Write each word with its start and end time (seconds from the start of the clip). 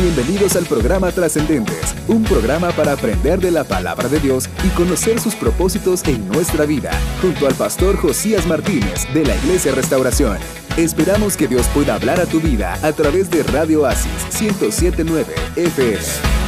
Bienvenidos 0.00 0.56
al 0.56 0.64
programa 0.64 1.12
Trascendentes, 1.12 1.94
un 2.08 2.24
programa 2.24 2.70
para 2.70 2.92
aprender 2.92 3.38
de 3.38 3.50
la 3.50 3.64
palabra 3.64 4.08
de 4.08 4.18
Dios 4.18 4.48
y 4.64 4.68
conocer 4.70 5.20
sus 5.20 5.34
propósitos 5.34 6.02
en 6.08 6.26
nuestra 6.26 6.64
vida, 6.64 6.90
junto 7.20 7.46
al 7.46 7.54
pastor 7.54 7.96
Josías 7.96 8.46
Martínez 8.46 9.06
de 9.12 9.26
la 9.26 9.36
Iglesia 9.36 9.74
Restauración. 9.74 10.38
Esperamos 10.78 11.36
que 11.36 11.48
Dios 11.48 11.68
pueda 11.74 11.96
hablar 11.96 12.18
a 12.18 12.24
tu 12.24 12.40
vida 12.40 12.78
a 12.82 12.92
través 12.94 13.30
de 13.30 13.42
Radio 13.42 13.84
Asis 13.84 14.40
1079 14.40 15.34
FM. 15.56 16.40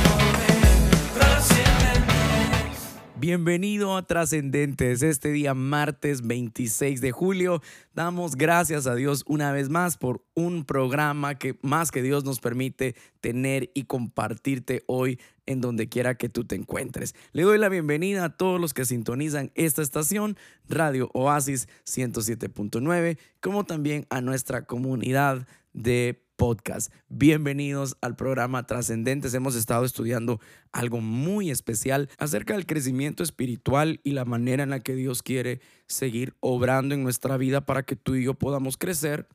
Bienvenido 3.22 3.96
a 3.96 4.02
Trascendentes. 4.02 5.00
Este 5.00 5.30
día 5.30 5.54
martes 5.54 6.26
26 6.26 7.00
de 7.00 7.12
julio 7.12 7.62
damos 7.94 8.34
gracias 8.34 8.88
a 8.88 8.96
Dios 8.96 9.22
una 9.28 9.52
vez 9.52 9.68
más 9.68 9.96
por 9.96 10.24
un 10.34 10.64
programa 10.64 11.38
que 11.38 11.58
más 11.62 11.90
que 11.90 12.02
Dios 12.02 12.24
nos 12.24 12.40
permite 12.40 12.94
tener 13.20 13.70
y 13.74 13.84
compartirte 13.84 14.82
hoy 14.86 15.18
en 15.46 15.60
donde 15.60 15.88
quiera 15.88 16.16
que 16.16 16.28
tú 16.28 16.44
te 16.44 16.54
encuentres. 16.54 17.14
Le 17.32 17.42
doy 17.42 17.58
la 17.58 17.68
bienvenida 17.68 18.24
a 18.24 18.36
todos 18.36 18.60
los 18.60 18.74
que 18.74 18.84
sintonizan 18.84 19.50
esta 19.54 19.82
estación, 19.82 20.36
Radio 20.68 21.10
Oasis 21.14 21.68
107.9, 21.84 23.18
como 23.40 23.64
también 23.64 24.06
a 24.10 24.20
nuestra 24.20 24.64
comunidad 24.64 25.46
de 25.72 26.22
podcast. 26.36 26.92
Bienvenidos 27.08 27.96
al 28.00 28.16
programa 28.16 28.66
Trascendentes. 28.66 29.34
Hemos 29.34 29.54
estado 29.54 29.84
estudiando 29.84 30.40
algo 30.72 31.00
muy 31.00 31.50
especial 31.50 32.08
acerca 32.18 32.54
del 32.54 32.66
crecimiento 32.66 33.22
espiritual 33.22 34.00
y 34.02 34.12
la 34.12 34.24
manera 34.24 34.62
en 34.62 34.70
la 34.70 34.80
que 34.80 34.94
Dios 34.94 35.22
quiere 35.22 35.60
seguir 35.86 36.34
obrando 36.40 36.94
en 36.94 37.02
nuestra 37.02 37.36
vida 37.36 37.64
para 37.64 37.84
que 37.84 37.96
tú 37.96 38.14
y 38.14 38.24
yo 38.24 38.34
podamos 38.34 38.76
crecer 38.76 39.28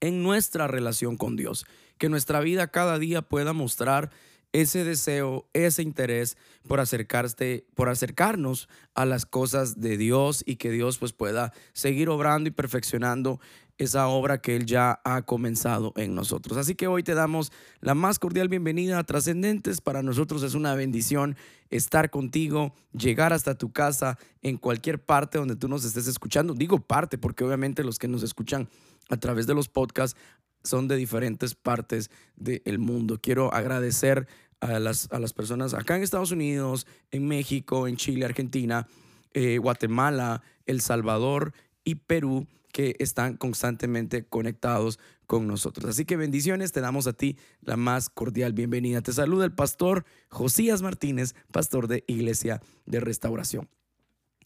en 0.00 0.22
nuestra 0.22 0.66
relación 0.66 1.16
con 1.16 1.36
Dios. 1.36 1.66
Que 1.98 2.08
nuestra 2.08 2.40
vida 2.40 2.68
cada 2.68 2.98
día 2.98 3.22
pueda 3.22 3.52
mostrar 3.52 4.10
ese 4.52 4.84
deseo, 4.84 5.46
ese 5.52 5.82
interés 5.82 6.36
por 6.66 6.80
acercarse, 6.80 7.66
por 7.74 7.88
acercarnos 7.88 8.68
a 8.94 9.04
las 9.04 9.26
cosas 9.26 9.80
de 9.80 9.96
Dios 9.96 10.42
y 10.46 10.56
que 10.56 10.70
Dios 10.70 10.98
pues 10.98 11.12
pueda 11.12 11.52
seguir 11.72 12.08
obrando 12.08 12.48
y 12.48 12.52
perfeccionando 12.52 13.40
esa 13.78 14.08
obra 14.08 14.40
que 14.40 14.56
Él 14.56 14.66
ya 14.66 15.00
ha 15.04 15.22
comenzado 15.22 15.92
en 15.96 16.14
nosotros. 16.14 16.58
Así 16.58 16.74
que 16.74 16.88
hoy 16.88 17.04
te 17.04 17.14
damos 17.14 17.52
la 17.80 17.94
más 17.94 18.18
cordial 18.18 18.48
bienvenida 18.48 18.98
a 18.98 19.04
Trascendentes. 19.04 19.80
Para 19.80 20.02
nosotros 20.02 20.42
es 20.42 20.54
una 20.54 20.74
bendición 20.74 21.36
estar 21.70 22.10
contigo, 22.10 22.74
llegar 22.92 23.32
hasta 23.32 23.56
tu 23.56 23.70
casa 23.70 24.18
en 24.42 24.56
cualquier 24.56 24.98
parte 25.00 25.38
donde 25.38 25.54
tú 25.54 25.68
nos 25.68 25.84
estés 25.84 26.08
escuchando. 26.08 26.54
Digo 26.54 26.80
parte 26.80 27.18
porque 27.18 27.44
obviamente 27.44 27.84
los 27.84 28.00
que 28.00 28.08
nos 28.08 28.24
escuchan 28.24 28.68
a 29.08 29.16
través 29.16 29.46
de 29.46 29.54
los 29.54 29.68
podcasts 29.68 30.18
son 30.64 30.88
de 30.88 30.96
diferentes 30.96 31.54
partes 31.54 32.10
del 32.36 32.78
mundo. 32.78 33.18
Quiero 33.20 33.52
agradecer 33.54 34.26
a 34.60 34.78
las, 34.78 35.08
a 35.12 35.18
las 35.18 35.32
personas 35.32 35.74
acá 35.74 35.96
en 35.96 36.02
Estados 36.02 36.32
Unidos, 36.32 36.86
en 37.10 37.26
México, 37.26 37.86
en 37.86 37.96
Chile, 37.96 38.24
Argentina, 38.24 38.86
eh, 39.34 39.58
Guatemala, 39.58 40.42
El 40.66 40.80
Salvador 40.80 41.52
y 41.84 41.96
Perú 41.96 42.46
que 42.72 42.96
están 42.98 43.36
constantemente 43.36 44.24
conectados 44.24 44.98
con 45.26 45.46
nosotros. 45.46 45.90
Así 45.90 46.04
que 46.04 46.16
bendiciones, 46.16 46.72
te 46.72 46.80
damos 46.80 47.06
a 47.06 47.12
ti 47.12 47.36
la 47.60 47.76
más 47.76 48.08
cordial 48.08 48.52
bienvenida. 48.52 49.00
Te 49.00 49.12
saluda 49.12 49.44
el 49.44 49.52
pastor 49.52 50.04
Josías 50.28 50.82
Martínez, 50.82 51.34
pastor 51.50 51.88
de 51.88 52.04
Iglesia 52.06 52.60
de 52.86 53.00
Restauración. 53.00 53.68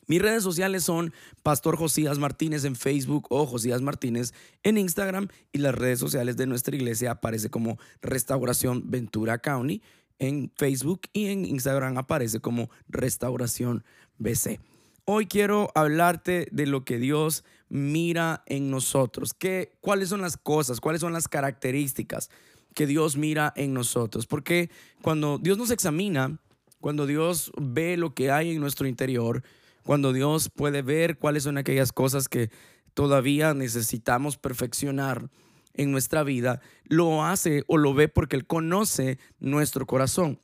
Mis 0.07 0.21
redes 0.21 0.43
sociales 0.43 0.83
son 0.83 1.13
Pastor 1.43 1.77
Josías 1.77 2.19
Martínez 2.19 2.65
en 2.65 2.75
Facebook 2.75 3.27
o 3.31 3.47
Josías 3.47 3.83
Martínez 3.83 4.35
en 4.63 4.77
Instagram 4.77 5.29
y 5.53 5.59
las 5.59 5.75
redes 5.75 6.01
sociales 6.01 6.37
de 6.37 6.47
nuestra 6.47 6.75
iglesia 6.75 7.13
aparece 7.13 7.51
como 7.51 7.79
Restauración 8.01 8.91
Ventura 8.91 9.39
County 9.39 9.81
en 10.19 10.51
Facebook 10.57 11.03
y 11.13 11.27
en 11.27 11.45
Instagram 11.45 11.99
aparece 11.99 12.41
como 12.41 12.71
Restauración 12.89 13.85
BC. 14.19 14.61
Hoy 15.05 15.27
quiero 15.27 15.71
hablarte 15.75 16.47
de 16.53 16.67
lo 16.67 16.85
que 16.85 16.99
Dios 16.99 17.45
mira 17.69 18.43
en 18.47 18.71
nosotros. 18.71 19.35
¿Qué, 19.35 19.73
¿Cuáles 19.81 20.09
son 20.09 20.21
las 20.21 20.37
cosas? 20.37 20.81
¿Cuáles 20.81 21.01
son 21.01 21.13
las 21.13 21.27
características 21.27 22.31
que 22.75 22.87
Dios 22.87 23.17
mira 23.17 23.53
en 23.57 23.73
nosotros? 23.75 24.27
Porque 24.27 24.71
cuando 25.01 25.39
Dios 25.39 25.59
nos 25.59 25.73
examina, 25.73 26.39
cuando 26.81 27.07
Dios 27.07 27.51
ve 27.61 27.97
lo 27.97 28.15
que 28.15 28.31
hay 28.31 28.53
en 28.53 28.61
nuestro 28.61 28.87
interior, 28.87 29.43
cuando 29.85 30.13
Dios 30.13 30.51
puede 30.51 30.83
ver 30.83 31.19
cuáles 31.19 31.45
son 31.45 31.59
aquellas 31.59 31.93
cosas 31.93 32.29
que 32.29 32.51
todavía 32.95 33.55
necesitamos 33.55 34.37
perfeccionar 34.37 35.31
en 35.75 35.91
nuestra 35.91 36.23
vida, 36.23 36.61
lo 36.85 37.25
hace 37.25 37.65
o 37.67 37.79
lo 37.79 37.95
ve 37.95 38.09
porque 38.09 38.37
Él 38.37 38.47
conoce 38.47 39.19
nuestro 39.39 39.87
corazón. 39.87 40.41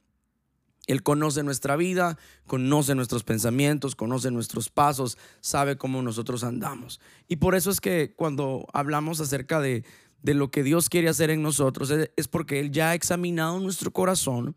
Él 0.87 1.03
conoce 1.03 1.43
nuestra 1.43 1.77
vida, 1.77 2.17
conoce 2.47 2.95
nuestros 2.95 3.23
pensamientos, 3.23 3.95
conoce 3.95 4.31
nuestros 4.31 4.71
pasos, 4.71 5.19
sabe 5.41 5.77
cómo 5.77 6.01
nosotros 6.01 6.45
andamos. 6.45 6.99
Y 7.29 7.37
por 7.37 7.55
eso 7.55 7.71
es 7.71 7.83
que 7.83 8.15
cuando 8.17 8.67
hablamos 8.73 9.21
acerca 9.21 9.61
de, 9.61 9.85
de 10.23 10.33
lo 10.33 10.51
que 10.51 10.63
Dios 10.63 10.89
quiere 10.89 11.11
hacer 11.11 11.29
en 11.29 11.43
nosotros, 11.43 11.91
es 11.91 12.29
porque 12.29 12.59
Él 12.59 12.73
ya 12.73 12.91
ha 12.91 12.95
examinado 12.95 13.61
nuestro 13.61 13.93
corazón, 13.93 14.57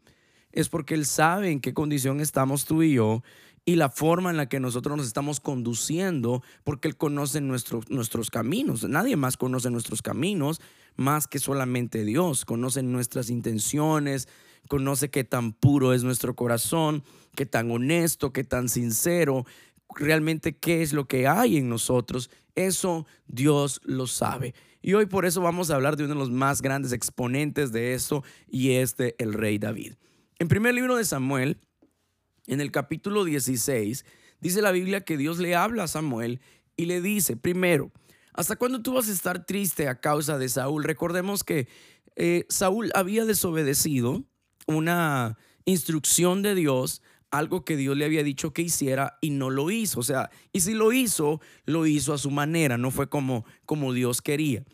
es 0.53 0.69
porque 0.69 0.93
Él 0.93 1.05
sabe 1.05 1.51
en 1.51 1.59
qué 1.59 1.73
condición 1.73 2.21
estamos 2.21 2.63
tú 2.63 2.81
y 2.81 2.93
yo 2.93 3.23
y 3.65 3.75
la 3.75 3.89
forma 3.89 4.31
en 4.31 4.37
la 4.37 4.49
que 4.49 4.59
nosotros 4.59 4.97
nos 4.97 5.07
estamos 5.07 5.39
conduciendo, 5.39 6.41
porque 6.63 6.87
Él 6.87 6.97
conoce 6.97 7.41
nuestros 7.41 8.31
caminos. 8.31 8.83
Nadie 8.83 9.15
más 9.15 9.37
conoce 9.37 9.69
nuestros 9.69 10.01
caminos 10.01 10.61
más 10.95 11.27
que 11.27 11.39
solamente 11.39 12.03
Dios. 12.03 12.45
Conoce 12.45 12.83
nuestras 12.83 13.29
intenciones, 13.29 14.27
conoce 14.67 15.09
qué 15.09 15.23
tan 15.23 15.53
puro 15.53 15.93
es 15.93 16.03
nuestro 16.03 16.35
corazón, 16.35 17.03
qué 17.35 17.45
tan 17.45 17.69
honesto, 17.71 18.33
qué 18.33 18.43
tan 18.43 18.67
sincero, 18.67 19.45
realmente 19.95 20.57
qué 20.57 20.81
es 20.81 20.93
lo 20.93 21.07
que 21.07 21.27
hay 21.27 21.57
en 21.57 21.69
nosotros. 21.69 22.29
Eso 22.55 23.05
Dios 23.27 23.81
lo 23.83 24.07
sabe. 24.07 24.53
Y 24.81 24.93
hoy 24.93 25.05
por 25.05 25.25
eso 25.25 25.41
vamos 25.41 25.69
a 25.69 25.75
hablar 25.75 25.95
de 25.95 26.05
uno 26.05 26.15
de 26.15 26.19
los 26.19 26.31
más 26.31 26.61
grandes 26.61 26.91
exponentes 26.91 27.71
de 27.71 27.93
eso 27.93 28.23
y 28.47 28.71
es 28.71 28.97
de 28.97 29.15
el 29.19 29.33
rey 29.33 29.59
David. 29.59 29.93
En 30.39 30.47
primer 30.47 30.73
libro 30.73 30.95
de 30.95 31.05
Samuel, 31.05 31.59
en 32.51 32.59
el 32.59 32.69
capítulo 32.69 33.23
16, 33.23 34.05
dice 34.41 34.61
la 34.61 34.73
Biblia 34.73 35.05
que 35.05 35.15
Dios 35.15 35.39
le 35.39 35.55
habla 35.55 35.83
a 35.83 35.87
Samuel 35.87 36.41
y 36.75 36.85
le 36.85 37.01
dice, 37.01 37.37
primero, 37.37 37.91
¿hasta 38.33 38.57
cuándo 38.57 38.81
tú 38.81 38.93
vas 38.93 39.07
a 39.07 39.13
estar 39.13 39.45
triste 39.45 39.87
a 39.87 40.01
causa 40.01 40.37
de 40.37 40.49
Saúl? 40.49 40.83
Recordemos 40.83 41.45
que 41.45 41.69
eh, 42.17 42.45
Saúl 42.49 42.91
había 42.93 43.23
desobedecido 43.23 44.25
una 44.67 45.37
instrucción 45.63 46.41
de 46.41 46.53
Dios, 46.53 47.01
algo 47.31 47.63
que 47.63 47.77
Dios 47.77 47.95
le 47.95 48.03
había 48.03 48.21
dicho 48.21 48.51
que 48.51 48.63
hiciera 48.63 49.17
y 49.21 49.29
no 49.29 49.49
lo 49.49 49.71
hizo. 49.71 50.01
O 50.01 50.03
sea, 50.03 50.29
y 50.51 50.59
si 50.59 50.73
lo 50.73 50.91
hizo, 50.91 51.39
lo 51.63 51.85
hizo 51.85 52.13
a 52.13 52.17
su 52.17 52.31
manera, 52.31 52.77
no 52.77 52.91
fue 52.91 53.07
como, 53.07 53.45
como 53.65 53.93
Dios 53.93 54.21
quería. 54.21 54.65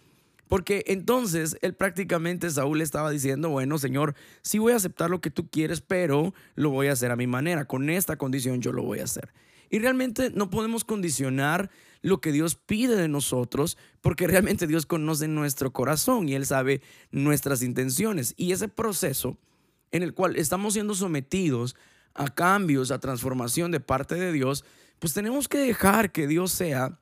Porque 0.48 0.84
entonces 0.88 1.58
él 1.62 1.74
prácticamente 1.74 2.50
Saúl 2.50 2.82
estaba 2.82 3.12
diciendo, 3.12 3.50
bueno, 3.50 3.78
Señor, 3.78 4.16
sí 4.42 4.60
voy 4.60 4.74
a 4.74 4.78
aceptar 4.78 5.10
lo 5.10 5.22
que 5.22 5.32
tú 5.32 5.50
quieres, 5.50 5.82
pero 5.82 6.34
lo 6.56 6.70
voy 6.70 6.88
a 6.88 6.94
hacer 6.94 7.12
a 7.12 7.16
mi 7.16 7.28
manera. 7.28 7.66
Con 7.66 7.90
esta 7.90 8.18
condición 8.18 8.62
yo 8.62 8.72
lo 8.72 8.84
voy 8.84 9.00
a 9.00 9.04
hacer. 9.06 9.34
Y 9.70 9.80
realmente 9.80 10.32
no 10.34 10.50
podemos 10.50 10.86
condicionar 10.86 11.70
lo 12.02 12.22
que 12.22 12.32
Dios 12.32 12.56
pide 12.56 12.96
de 12.96 13.08
nosotros, 13.08 13.78
porque 14.02 14.28
realmente 14.28 14.68
Dios 14.68 14.86
conoce 14.86 15.28
nuestro 15.28 15.74
corazón 15.74 16.30
y 16.30 16.36
Él 16.36 16.46
sabe 16.46 16.82
nuestras 17.12 17.62
intenciones. 17.62 18.34
Y 18.38 18.52
ese 18.52 18.68
proceso 18.68 19.38
en 19.92 20.04
el 20.04 20.14
cual 20.14 20.36
estamos 20.36 20.74
siendo 20.74 20.96
sometidos 20.96 21.76
a 22.14 22.34
cambios, 22.34 22.92
a 22.92 23.00
transformación 23.00 23.72
de 23.72 23.80
parte 23.80 24.16
de 24.16 24.32
Dios, 24.32 24.66
pues 25.00 25.14
tenemos 25.14 25.48
que 25.48 25.60
dejar 25.60 26.12
que 26.12 26.28
Dios 26.28 26.52
sea 26.52 27.00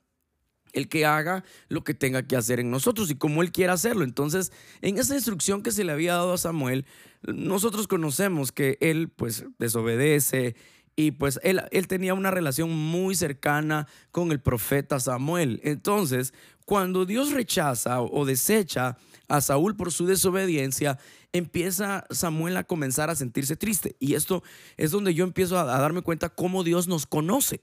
el 0.75 0.87
que 0.87 1.05
haga 1.05 1.43
lo 1.67 1.83
que 1.83 1.93
tenga 1.93 2.23
que 2.23 2.35
hacer 2.35 2.59
en 2.59 2.69
nosotros 2.69 3.09
y 3.09 3.15
como 3.15 3.41
Él 3.41 3.51
quiera 3.51 3.73
hacerlo. 3.73 4.03
Entonces, 4.03 4.51
en 4.81 4.97
esa 4.99 5.15
instrucción 5.15 5.63
que 5.63 5.71
se 5.71 5.83
le 5.83 5.91
había 5.91 6.13
dado 6.13 6.33
a 6.33 6.37
Samuel, 6.37 6.85
nosotros 7.23 7.87
conocemos 7.87 8.51
que 8.51 8.77
Él 8.81 9.09
pues 9.09 9.45
desobedece 9.57 10.55
y 10.95 11.11
pues 11.11 11.39
él, 11.43 11.61
él 11.71 11.87
tenía 11.87 12.13
una 12.13 12.31
relación 12.31 12.71
muy 12.71 13.15
cercana 13.15 13.85
con 14.11 14.31
el 14.31 14.39
profeta 14.39 14.99
Samuel. 14.99 15.59
Entonces, 15.63 16.33
cuando 16.65 17.05
Dios 17.05 17.31
rechaza 17.31 18.01
o 18.01 18.25
desecha 18.25 18.97
a 19.27 19.41
Saúl 19.41 19.75
por 19.75 19.91
su 19.91 20.05
desobediencia, 20.05 20.97
empieza 21.33 22.05
Samuel 22.09 22.57
a 22.57 22.63
comenzar 22.63 23.09
a 23.09 23.15
sentirse 23.15 23.55
triste. 23.55 23.95
Y 23.99 24.13
esto 24.13 24.43
es 24.77 24.91
donde 24.91 25.13
yo 25.13 25.25
empiezo 25.25 25.59
a, 25.59 25.65
darme 25.65 26.01
cuenta 26.01 26.29
cómo 26.29 26.63
Dios 26.63 26.87
nos 26.87 27.05
conoce. 27.05 27.61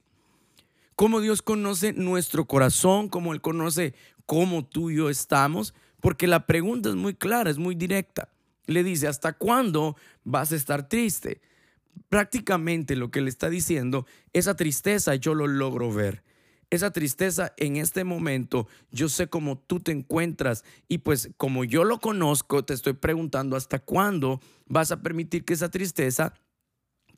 Cómo 0.95 1.21
Dios 1.21 1.43
conoce 1.43 1.93
nuestro 1.93 2.47
corazón, 2.47 3.09
cómo 3.09 3.33
Él 3.33 3.41
conoce 3.41 3.95
cómo 4.27 4.65
tú 4.65 4.91
y 4.91 4.97
yo 4.97 5.11
estamos. 5.11 5.75
Porque 6.01 6.27
la 6.27 6.47
pregunta 6.47 6.89
es 6.89 6.97
muy 6.97 7.15
clara, 7.15 7.51
es 7.51 7.59
muy 7.59 7.75
directa. 7.75 8.29
Le 8.67 8.85
dice, 8.85 9.09
¿hasta 9.09 9.33
cuándo 9.33 9.97
vas 10.25 10.53
a 10.53 10.57
estar 10.57 10.89
triste? 10.89 11.41
Prácticamente 12.09 12.97
lo 12.97 13.11
que 13.11 13.21
le 13.21 13.29
está 13.29 13.51
diciendo, 13.51 14.07
esa 14.33 14.57
tristeza 14.57 15.15
yo 15.15 15.35
lo 15.35 15.47
logro 15.47 15.93
ver 15.93 16.23
esa 16.73 16.91
tristeza 16.91 17.53
en 17.59 17.77
este 17.77 18.03
momento, 18.03 18.67
yo 18.91 19.11
sé 19.11 19.27
cómo 19.27 19.59
tú 19.59 19.79
te 19.81 19.93
encuentras 19.93 20.65
y 20.89 20.99
pues 20.99 21.29
como 21.37 21.65
yo 21.65 21.85
lo 21.85 22.01
conozco, 22.01 22.65
te 22.65 22.73
estoy 22.73 22.95
preguntando 22.95 23.57
hasta 23.57 23.79
cuándo 23.79 24.41
vas 24.67 24.91
a 24.91 25.03
permitir 25.03 25.45
que 25.45 25.53
esa 25.53 25.71
tristeza 25.71 26.33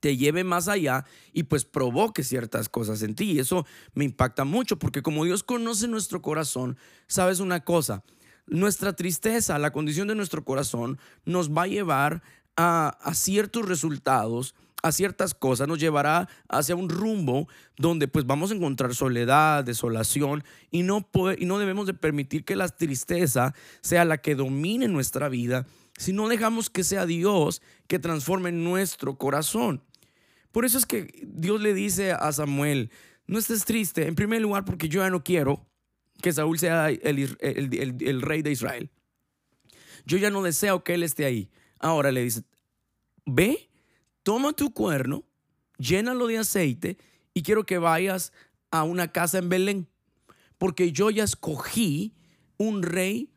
te 0.05 0.19
lleve 0.19 0.45
más 0.45 0.69
allá 0.69 1.07
y 1.33 1.45
pues 1.45 1.65
provoque 1.65 2.23
ciertas 2.25 2.69
cosas 2.69 3.01
en 3.01 3.15
ti. 3.15 3.33
Y 3.33 3.39
eso 3.39 3.65
me 3.95 4.05
impacta 4.05 4.45
mucho 4.45 4.79
porque 4.79 5.01
como 5.01 5.25
Dios 5.25 5.43
conoce 5.43 5.89
nuestro 5.89 6.21
corazón, 6.21 6.77
sabes 7.07 7.41
una 7.41 7.65
cosa, 7.65 8.05
nuestra 8.47 8.93
tristeza, 8.93 9.59
la 9.59 9.73
condición 9.73 10.07
de 10.07 10.15
nuestro 10.15 10.45
corazón 10.45 10.99
nos 11.25 11.53
va 11.53 11.63
a 11.63 11.69
llevar 11.69 12.23
a, 12.55 12.99
ciertos 13.15 13.67
resultados 13.67 14.55
a 14.83 14.93
ciertas 14.93 15.33
cosas, 15.33 15.67
nos 15.67 15.79
llevará 15.79 16.29
hacia 16.51 16.77
un 16.77 16.91
rumbo 16.91 17.49
donde 17.79 18.07
pues 18.07 18.27
vamos 18.27 18.51
a 18.51 18.55
encontrar 18.55 18.95
soledad, 18.95 19.65
desolación 19.65 20.45
y 20.71 20.83
no, 20.83 21.09
y 21.39 21.47
no 21.47 21.59
debemos 21.59 21.87
de 21.87 21.95
permitir 21.95 22.45
que 22.45 22.55
la 22.55 22.69
tristeza 22.69 23.55
sea 23.81 24.05
la 24.05 24.19
que 24.19 24.35
domine 24.35 24.87
nuestra 24.89 25.31
vida, 25.31 25.65
si 25.97 26.13
no 26.13 26.29
dejamos 26.29 26.69
que 26.69 26.85
sea 26.85 27.07
Dios 27.07 27.63
que 27.87 27.99
transforme 27.99 28.53
nuestro 28.53 29.17
corazón. 29.17 29.83
Por 30.55 30.65
eso 30.65 30.79
es 30.79 30.87
que 30.87 31.13
Dios 31.27 31.61
le 31.61 31.75
dice 31.75 32.13
a 32.13 32.31
Samuel, 32.31 32.93
no 33.27 33.41
estés 33.41 33.65
triste, 33.65 34.07
en 34.07 34.15
primer 34.15 34.41
lugar 34.41 34.65
porque 34.65 34.89
yo 34.89 35.03
ya 35.03 35.11
no 35.11 35.25
quiero 35.25 35.67
que 36.23 36.33
Saúl 36.33 36.61
sea 36.61 36.91
el, 36.91 38.23
rey 38.23 38.43
de 38.43 38.53
Israel. 38.53 38.89
Yo 40.07 40.17
ya 40.17 40.31
no 40.31 40.45
deseo 40.45 40.85
que 40.85 40.95
él 40.95 41.03
esté 41.03 41.25
ahí. 41.25 41.51
Ahora 41.81 42.13
le 42.13 42.23
dice, 42.23 42.45
ve 43.27 43.69
toma 44.23 44.53
tu 44.53 44.73
cuerno, 44.73 45.25
llénalo 45.77 46.29
de 46.29 46.39
aceite 46.39 46.99
y 47.35 47.43
quiero 47.43 47.67
que 47.67 47.79
vayas 47.79 48.33
a 48.71 48.85
una 48.85 49.11
casa 49.11 49.39
en 49.39 49.49
Belén, 49.49 49.89
porque 50.57 50.93
yo 50.93 51.11
ya 51.11 51.25
escogí 51.25 52.15
un 52.59 52.85
rey 52.85 53.29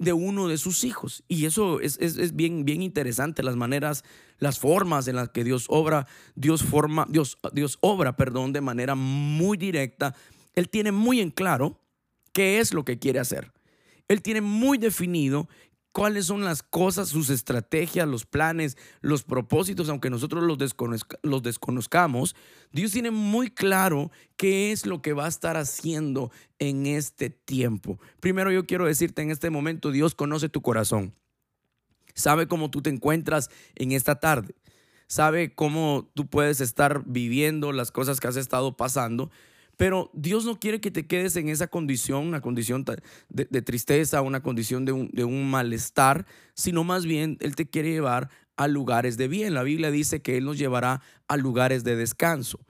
de 0.00 0.14
uno 0.14 0.48
de 0.48 0.58
sus 0.58 0.82
hijos. 0.82 1.22
Y 1.28 1.44
eso 1.44 1.78
es, 1.78 2.34
bien 2.34 2.82
interesante, 2.82 3.44
las 3.44 3.54
maneras, 3.54 4.02
las 4.40 4.58
formas 4.58 5.06
en 5.06 5.16
las 5.16 5.28
que 5.28 5.44
Dios 5.44 5.66
obra, 5.68 6.06
Dios 6.34 6.64
forma, 6.64 7.06
Dios, 7.08 7.38
Dios 7.52 7.78
obra, 7.80 8.16
perdón, 8.16 8.52
de 8.52 8.60
manera 8.60 8.94
muy 8.94 9.56
directa. 9.56 10.14
Él 10.54 10.68
tiene 10.68 10.90
muy 10.90 11.20
en 11.20 11.30
claro 11.30 11.78
qué 12.32 12.58
es 12.58 12.74
lo 12.74 12.84
que 12.84 12.98
quiere 12.98 13.20
hacer. 13.20 13.52
Él 14.08 14.22
tiene 14.22 14.40
muy 14.40 14.76
definido 14.78 15.48
cuáles 15.92 16.26
son 16.26 16.44
las 16.44 16.62
cosas, 16.62 17.08
sus 17.08 17.30
estrategias, 17.30 18.08
los 18.08 18.26
planes, 18.26 18.76
los 19.00 19.22
propósitos, 19.22 19.88
aunque 19.88 20.10
nosotros 20.10 20.42
los, 20.44 20.58
los, 21.22 21.42
desconozcamos, 21.42 22.36
Dios 22.72 22.92
tiene 22.92 23.10
muy 23.10 23.50
claro 23.50 24.10
qué 24.36 24.72
es 24.72 24.86
lo 24.86 25.02
que 25.02 25.12
va 25.12 25.26
a 25.26 25.28
estar 25.28 25.56
haciendo 25.56 26.30
en 26.58 26.86
este 26.86 27.30
tiempo. 27.30 27.98
Primero 28.20 28.50
yo 28.50 28.66
quiero 28.66 28.86
decirte 28.86 29.22
en 29.22 29.30
este 29.30 29.50
momento, 29.50 29.90
Dios 29.90 30.14
conoce 30.14 30.48
tu 30.48 30.62
corazón, 30.62 31.14
sabe 32.20 32.46
cómo 32.46 32.70
tú 32.70 32.82
te 32.82 32.90
encuentras 32.90 33.50
en 33.74 33.92
esta 33.92 34.20
tarde, 34.20 34.54
sabe 35.08 35.52
cómo 35.52 36.08
tú 36.14 36.28
puedes 36.28 36.60
estar 36.60 37.02
viviendo 37.04 37.72
las 37.72 37.90
cosas 37.90 38.20
que 38.20 38.28
has 38.28 38.36
estado 38.36 38.76
pasando 38.76 39.30
pero 39.80 40.10
Dios 40.12 40.44
no 40.44 40.60
quiere 40.60 40.78
que 40.78 40.90
te 40.90 41.06
quedes 41.06 41.36
en 41.36 41.48
esa 41.48 41.66
condición, 41.68 42.26
una 42.26 42.42
condición 42.42 42.84
de, 43.30 43.62
tristeza, 43.62 44.20
una 44.20 44.42
condición 44.42 44.84
de 44.84 44.92
un, 44.92 45.08
de 45.10 45.24
un 45.24 45.50
malestar, 45.50 46.26
sino 46.52 46.84
más 46.84 47.06
bien 47.06 47.38
Él 47.40 47.56
te 47.56 47.66
quiere 47.66 47.90
llevar 47.90 48.28
a 48.58 48.68
lugares 48.68 49.16
de 49.16 49.26
bien. 49.26 49.54
La 49.54 49.62
Biblia 49.62 49.90
dice 49.90 50.20
que 50.20 50.36
Él 50.36 50.44
nos 50.44 50.58
llevará 50.58 51.00
a 51.28 51.38
lugares 51.38 51.82
de 51.82 51.96
descanso. 51.96 52.60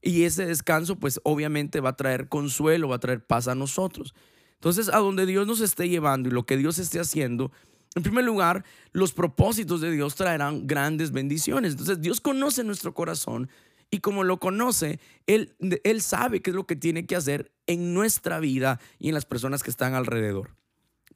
Y 0.00 0.22
ese 0.22 0.46
descanso, 0.46 0.94
pues 0.94 1.20
obviamente 1.24 1.80
va 1.80 1.88
a 1.88 1.96
traer 1.96 2.28
consuelo, 2.28 2.86
va 2.86 2.96
a 2.96 3.00
traer 3.00 3.26
paz 3.26 3.48
a 3.48 3.56
nosotros. 3.56 4.14
Entonces, 4.52 4.90
a 4.90 4.98
donde 4.98 5.26
Dios 5.26 5.48
nos 5.48 5.60
esté 5.60 5.88
llevando 5.88 6.28
y 6.28 6.32
lo 6.32 6.46
que 6.46 6.56
Dios 6.56 6.78
esté 6.78 7.00
haciendo, 7.00 7.50
en 7.94 8.02
primer 8.02 8.24
lugar, 8.24 8.64
los 8.92 9.12
propósitos 9.12 9.80
de 9.80 9.90
Dios 9.92 10.14
traerán 10.16 10.66
grandes 10.66 11.12
bendiciones. 11.12 11.72
Entonces, 11.72 12.00
Dios 12.00 12.20
conoce 12.20 12.64
nuestro 12.64 12.92
corazón 12.92 13.48
y 13.90 14.00
como 14.00 14.24
lo 14.24 14.40
conoce, 14.40 14.98
él, 15.26 15.54
él 15.84 16.02
sabe 16.02 16.40
qué 16.40 16.50
es 16.50 16.56
lo 16.56 16.66
que 16.66 16.74
tiene 16.74 17.06
que 17.06 17.14
hacer 17.14 17.52
en 17.66 17.94
nuestra 17.94 18.40
vida 18.40 18.80
y 18.98 19.08
en 19.08 19.14
las 19.14 19.24
personas 19.24 19.62
que 19.62 19.70
están 19.70 19.94
alrededor. 19.94 20.56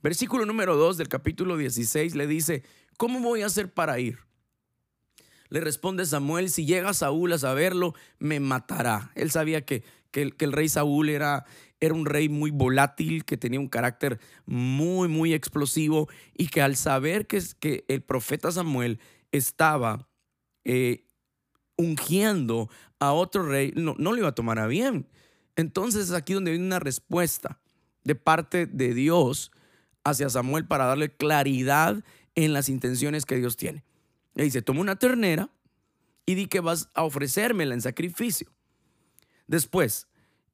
Versículo 0.00 0.46
número 0.46 0.76
2 0.76 0.96
del 0.96 1.08
capítulo 1.08 1.56
16 1.56 2.14
le 2.14 2.28
dice, 2.28 2.62
¿cómo 2.96 3.18
voy 3.18 3.42
a 3.42 3.46
hacer 3.46 3.72
para 3.72 3.98
ir? 3.98 4.20
Le 5.48 5.60
responde 5.60 6.04
Samuel, 6.06 6.50
si 6.50 6.66
llega 6.66 6.94
Saúl 6.94 7.32
a 7.32 7.38
saberlo, 7.38 7.94
me 8.20 8.38
matará. 8.38 9.10
Él 9.16 9.30
sabía 9.32 9.64
que, 9.64 9.82
que, 10.10 10.32
el, 10.38 10.52
rey 10.52 10.68
Saúl 10.68 11.10
era, 11.10 11.44
era 11.80 11.94
un 11.94 12.06
rey 12.06 12.28
muy 12.28 12.50
volátil, 12.50 13.24
que 13.24 13.36
tenía 13.36 13.60
un 13.60 13.68
carácter 13.68 14.18
muy, 14.46 15.08
muy 15.08 15.34
explosivo 15.34 16.08
y 16.36 16.48
que 16.48 16.62
al 16.62 16.76
saber 16.76 17.26
que, 17.26 17.42
que 17.60 17.84
el 17.88 18.02
profeta 18.02 18.50
Samuel 18.50 18.98
estaba 19.32 20.08
eh, 20.64 21.04
ungiendo 21.76 22.68
a 22.98 23.12
otro 23.12 23.44
rey, 23.48 23.72
no, 23.76 23.94
no 23.98 24.12
lo 24.12 24.18
iba 24.18 24.28
a 24.28 24.34
tomar 24.34 24.58
a 24.58 24.66
bien. 24.66 25.06
Entonces 25.56 26.08
es 26.08 26.12
aquí 26.12 26.34
donde 26.34 26.52
viene 26.52 26.66
una 26.66 26.80
respuesta 26.80 27.60
de 28.04 28.14
parte 28.14 28.66
de 28.66 28.94
Dios 28.94 29.50
hacia 30.04 30.30
Samuel 30.30 30.66
para 30.66 30.86
darle 30.86 31.10
claridad 31.10 32.02
en 32.34 32.52
las 32.52 32.68
intenciones 32.68 33.26
que 33.26 33.36
Dios 33.36 33.56
tiene. 33.56 33.84
Le 34.34 34.44
dice, 34.44 34.62
toma 34.62 34.80
una 34.80 34.96
ternera 34.96 35.50
y 36.24 36.34
di 36.34 36.46
que 36.46 36.60
vas 36.60 36.88
a 36.94 37.04
ofrecérmela 37.04 37.74
en 37.74 37.82
sacrificio. 37.82 38.48
Después, 39.48 40.06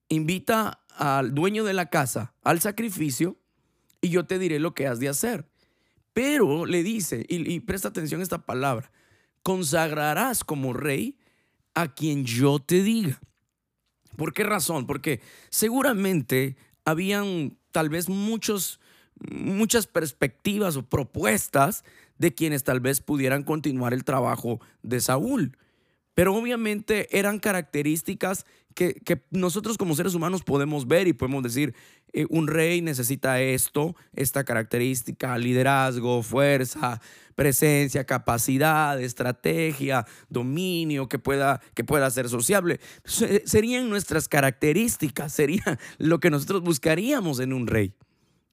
invita 0.08 0.80
al 0.96 1.34
dueño 1.34 1.64
de 1.64 1.74
la 1.74 1.90
casa 1.90 2.34
al 2.42 2.60
sacrificio 2.60 3.36
y 4.00 4.08
yo 4.08 4.24
te 4.24 4.38
diré 4.38 4.58
lo 4.60 4.74
que 4.74 4.86
has 4.86 5.00
de 5.00 5.08
hacer. 5.08 5.46
Pero 6.12 6.64
le 6.64 6.82
dice, 6.82 7.26
y, 7.28 7.60
presta 7.60 7.88
atención 7.88 8.20
a 8.20 8.22
esta 8.22 8.46
palabra, 8.46 8.90
consagrarás 9.42 10.44
como 10.44 10.72
rey 10.72 11.18
a 11.74 11.92
quien 11.92 12.24
yo 12.24 12.60
te 12.60 12.82
diga. 12.82 13.20
¿Por 14.16 14.32
qué 14.32 14.44
razón? 14.44 14.86
Porque 14.86 15.20
seguramente 15.50 16.56
habían 16.84 17.58
tal 17.72 17.88
vez 17.88 18.08
muchos, 18.08 18.78
muchas 19.28 19.88
perspectivas 19.88 20.76
o 20.76 20.86
propuestas 20.86 21.82
de 22.18 22.32
quienes 22.32 22.62
tal 22.62 22.78
vez 22.78 23.00
pudieran 23.00 23.42
continuar 23.42 23.92
el 23.92 24.04
trabajo 24.04 24.60
de 24.82 25.00
Saúl. 25.00 25.58
Pero 26.14 26.34
obviamente 26.36 27.18
eran 27.18 27.40
características 27.40 28.46
que, 28.74 29.22
nosotros 29.30 29.78
como 29.78 29.94
seres 29.94 30.14
humanos 30.14 30.42
podemos 30.42 30.86
ver 30.86 31.06
y 31.06 31.12
podemos 31.12 31.42
decir, 31.42 31.74
eh, 32.12 32.26
un 32.28 32.48
rey 32.48 32.82
necesita 32.82 33.40
esto, 33.40 33.94
esta 34.12 34.44
característica, 34.44 35.38
liderazgo, 35.38 36.22
fuerza, 36.22 37.00
presencia, 37.34 38.04
capacidad, 38.04 39.00
estrategia, 39.00 40.06
dominio, 40.28 41.08
que 41.08 41.18
pueda, 41.18 41.60
que 41.74 41.84
pueda 41.84 42.10
ser 42.10 42.28
sociable. 42.28 42.80
Serían 43.04 43.88
nuestras 43.88 44.28
características, 44.28 45.32
sería 45.32 45.78
lo 45.98 46.20
que 46.20 46.30
nosotros 46.30 46.62
buscaríamos 46.62 47.40
en 47.40 47.52
un 47.52 47.66
rey, 47.66 47.94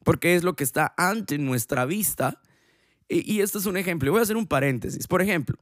porque 0.03 0.35
es 0.35 0.43
lo 0.43 0.55
que 0.55 0.63
está 0.63 0.93
ante 0.97 1.37
nuestra 1.37 1.85
vista. 1.85 2.41
Y, 3.09 3.33
y 3.33 3.41
este 3.41 3.57
es 3.57 3.65
un 3.65 3.77
ejemplo. 3.77 4.11
Voy 4.11 4.19
a 4.19 4.23
hacer 4.23 4.37
un 4.37 4.47
paréntesis. 4.47 5.07
Por 5.07 5.21
ejemplo, 5.21 5.57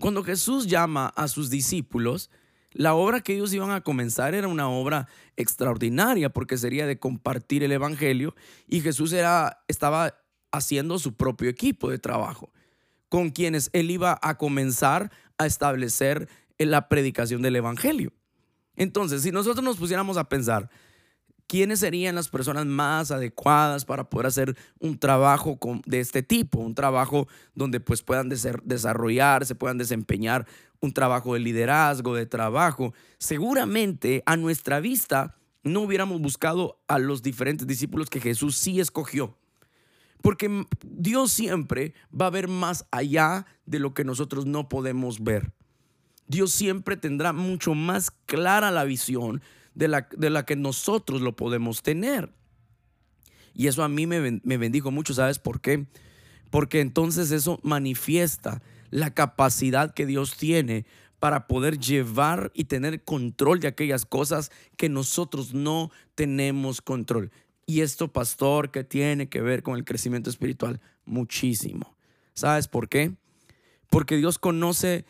cuando 0.00 0.22
Jesús 0.22 0.66
llama 0.66 1.12
a 1.16 1.28
sus 1.28 1.50
discípulos, 1.50 2.30
la 2.72 2.94
obra 2.94 3.20
que 3.20 3.34
ellos 3.34 3.52
iban 3.52 3.70
a 3.70 3.80
comenzar 3.80 4.34
era 4.34 4.48
una 4.48 4.68
obra 4.68 5.08
extraordinaria 5.36 6.30
porque 6.30 6.58
sería 6.58 6.86
de 6.86 6.98
compartir 6.98 7.62
el 7.62 7.72
Evangelio 7.72 8.34
y 8.66 8.80
Jesús 8.80 9.12
era, 9.12 9.64
estaba 9.68 10.14
haciendo 10.52 10.98
su 10.98 11.14
propio 11.14 11.48
equipo 11.48 11.90
de 11.90 11.98
trabajo 11.98 12.52
con 13.08 13.30
quienes 13.30 13.70
él 13.72 13.90
iba 13.90 14.18
a 14.20 14.36
comenzar 14.36 15.10
a 15.38 15.46
establecer 15.46 16.28
la 16.58 16.88
predicación 16.88 17.42
del 17.42 17.56
Evangelio. 17.56 18.12
Entonces, 18.76 19.22
si 19.22 19.32
nosotros 19.32 19.64
nos 19.64 19.76
pusiéramos 19.76 20.16
a 20.16 20.28
pensar, 20.28 20.70
quiénes 21.48 21.80
serían 21.80 22.14
las 22.14 22.28
personas 22.28 22.66
más 22.66 23.10
adecuadas 23.10 23.84
para 23.84 24.08
poder 24.08 24.26
hacer 24.26 24.56
un 24.78 24.98
trabajo 24.98 25.58
de 25.86 25.98
este 25.98 26.22
tipo, 26.22 26.60
un 26.60 26.74
trabajo 26.74 27.26
donde 27.54 27.80
pues 27.80 28.02
puedan 28.02 28.28
desarrollarse, 28.28 29.54
puedan 29.56 29.78
desempeñar 29.78 30.46
un 30.80 30.92
trabajo 30.92 31.34
de 31.34 31.40
liderazgo, 31.40 32.14
de 32.14 32.26
trabajo. 32.26 32.92
Seguramente 33.18 34.22
a 34.26 34.36
nuestra 34.36 34.78
vista 34.78 35.36
no 35.64 35.80
hubiéramos 35.80 36.20
buscado 36.20 36.78
a 36.86 36.98
los 36.98 37.22
diferentes 37.22 37.66
discípulos 37.66 38.10
que 38.10 38.20
Jesús 38.20 38.56
sí 38.56 38.78
escogió. 38.78 39.36
Porque 40.22 40.66
Dios 40.84 41.32
siempre 41.32 41.94
va 42.12 42.26
a 42.26 42.30
ver 42.30 42.48
más 42.48 42.86
allá 42.90 43.46
de 43.66 43.78
lo 43.78 43.94
que 43.94 44.04
nosotros 44.04 44.46
no 44.46 44.68
podemos 44.68 45.22
ver. 45.24 45.52
Dios 46.26 46.52
siempre 46.52 46.98
tendrá 46.98 47.32
mucho 47.32 47.74
más 47.74 48.10
clara 48.26 48.70
la 48.70 48.84
visión 48.84 49.40
de 49.78 49.86
la, 49.86 50.08
de 50.16 50.28
la 50.28 50.44
que 50.44 50.56
nosotros 50.56 51.20
lo 51.22 51.36
podemos 51.36 51.82
tener. 51.82 52.32
Y 53.54 53.68
eso 53.68 53.84
a 53.84 53.88
mí 53.88 54.08
me, 54.08 54.40
me 54.42 54.56
bendijo 54.56 54.90
mucho, 54.90 55.14
¿sabes 55.14 55.38
por 55.38 55.60
qué? 55.60 55.86
Porque 56.50 56.80
entonces 56.80 57.30
eso 57.30 57.60
manifiesta 57.62 58.60
la 58.90 59.14
capacidad 59.14 59.94
que 59.94 60.04
Dios 60.04 60.36
tiene 60.36 60.84
para 61.20 61.46
poder 61.46 61.78
llevar 61.78 62.50
y 62.54 62.64
tener 62.64 63.04
control 63.04 63.60
de 63.60 63.68
aquellas 63.68 64.04
cosas 64.04 64.50
que 64.76 64.88
nosotros 64.88 65.54
no 65.54 65.92
tenemos 66.16 66.82
control. 66.82 67.30
Y 67.64 67.82
esto, 67.82 68.12
pastor, 68.12 68.72
que 68.72 68.82
tiene 68.82 69.28
que 69.28 69.42
ver 69.42 69.62
con 69.62 69.76
el 69.76 69.84
crecimiento 69.84 70.28
espiritual, 70.28 70.80
muchísimo. 71.04 71.96
¿Sabes 72.34 72.66
por 72.66 72.88
qué? 72.88 73.14
Porque 73.90 74.16
Dios 74.16 74.38
conoce 74.38 75.04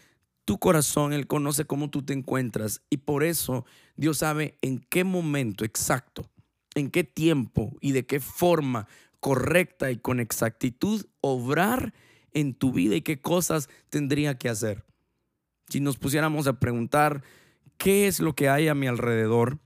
tu 0.49 0.59
corazón, 0.59 1.13
Él 1.13 1.27
conoce 1.27 1.67
cómo 1.67 1.91
tú 1.91 2.03
te 2.03 2.15
encuentras 2.15 2.81
y 2.89 2.97
por 2.97 3.23
eso 3.23 3.67
Dios 3.97 4.17
sabe 4.17 4.57
en 4.63 4.79
qué 4.79 5.05
momento 5.05 5.63
exacto, 5.63 6.31
en 6.75 6.91
qué 6.91 7.05
tiempo 7.05 7.77
y 7.83 7.93
de 7.93 8.07
qué 8.07 8.19
forma 8.19 8.89
correcta 9.21 9.91
y 9.91 9.99
con 9.99 10.21
exactitud 10.21 11.05
obrar 11.21 11.93
en 12.33 12.55
tu 12.55 12.73
vida 12.73 12.97
y 12.97 13.03
qué 13.03 13.21
cosas 13.21 13.69
tendría 13.91 14.39
que 14.39 14.49
hacer. 14.49 14.87
Si 15.69 15.81
nos 15.81 15.99
pusiéramos 15.99 16.47
a 16.47 16.59
preguntar 16.59 17.23
qué 17.77 18.07
es 18.07 18.19
lo 18.19 18.35
que 18.35 18.49
hay 18.49 18.69
a 18.69 18.75
mi 18.75 18.87
alrededor 18.87 19.59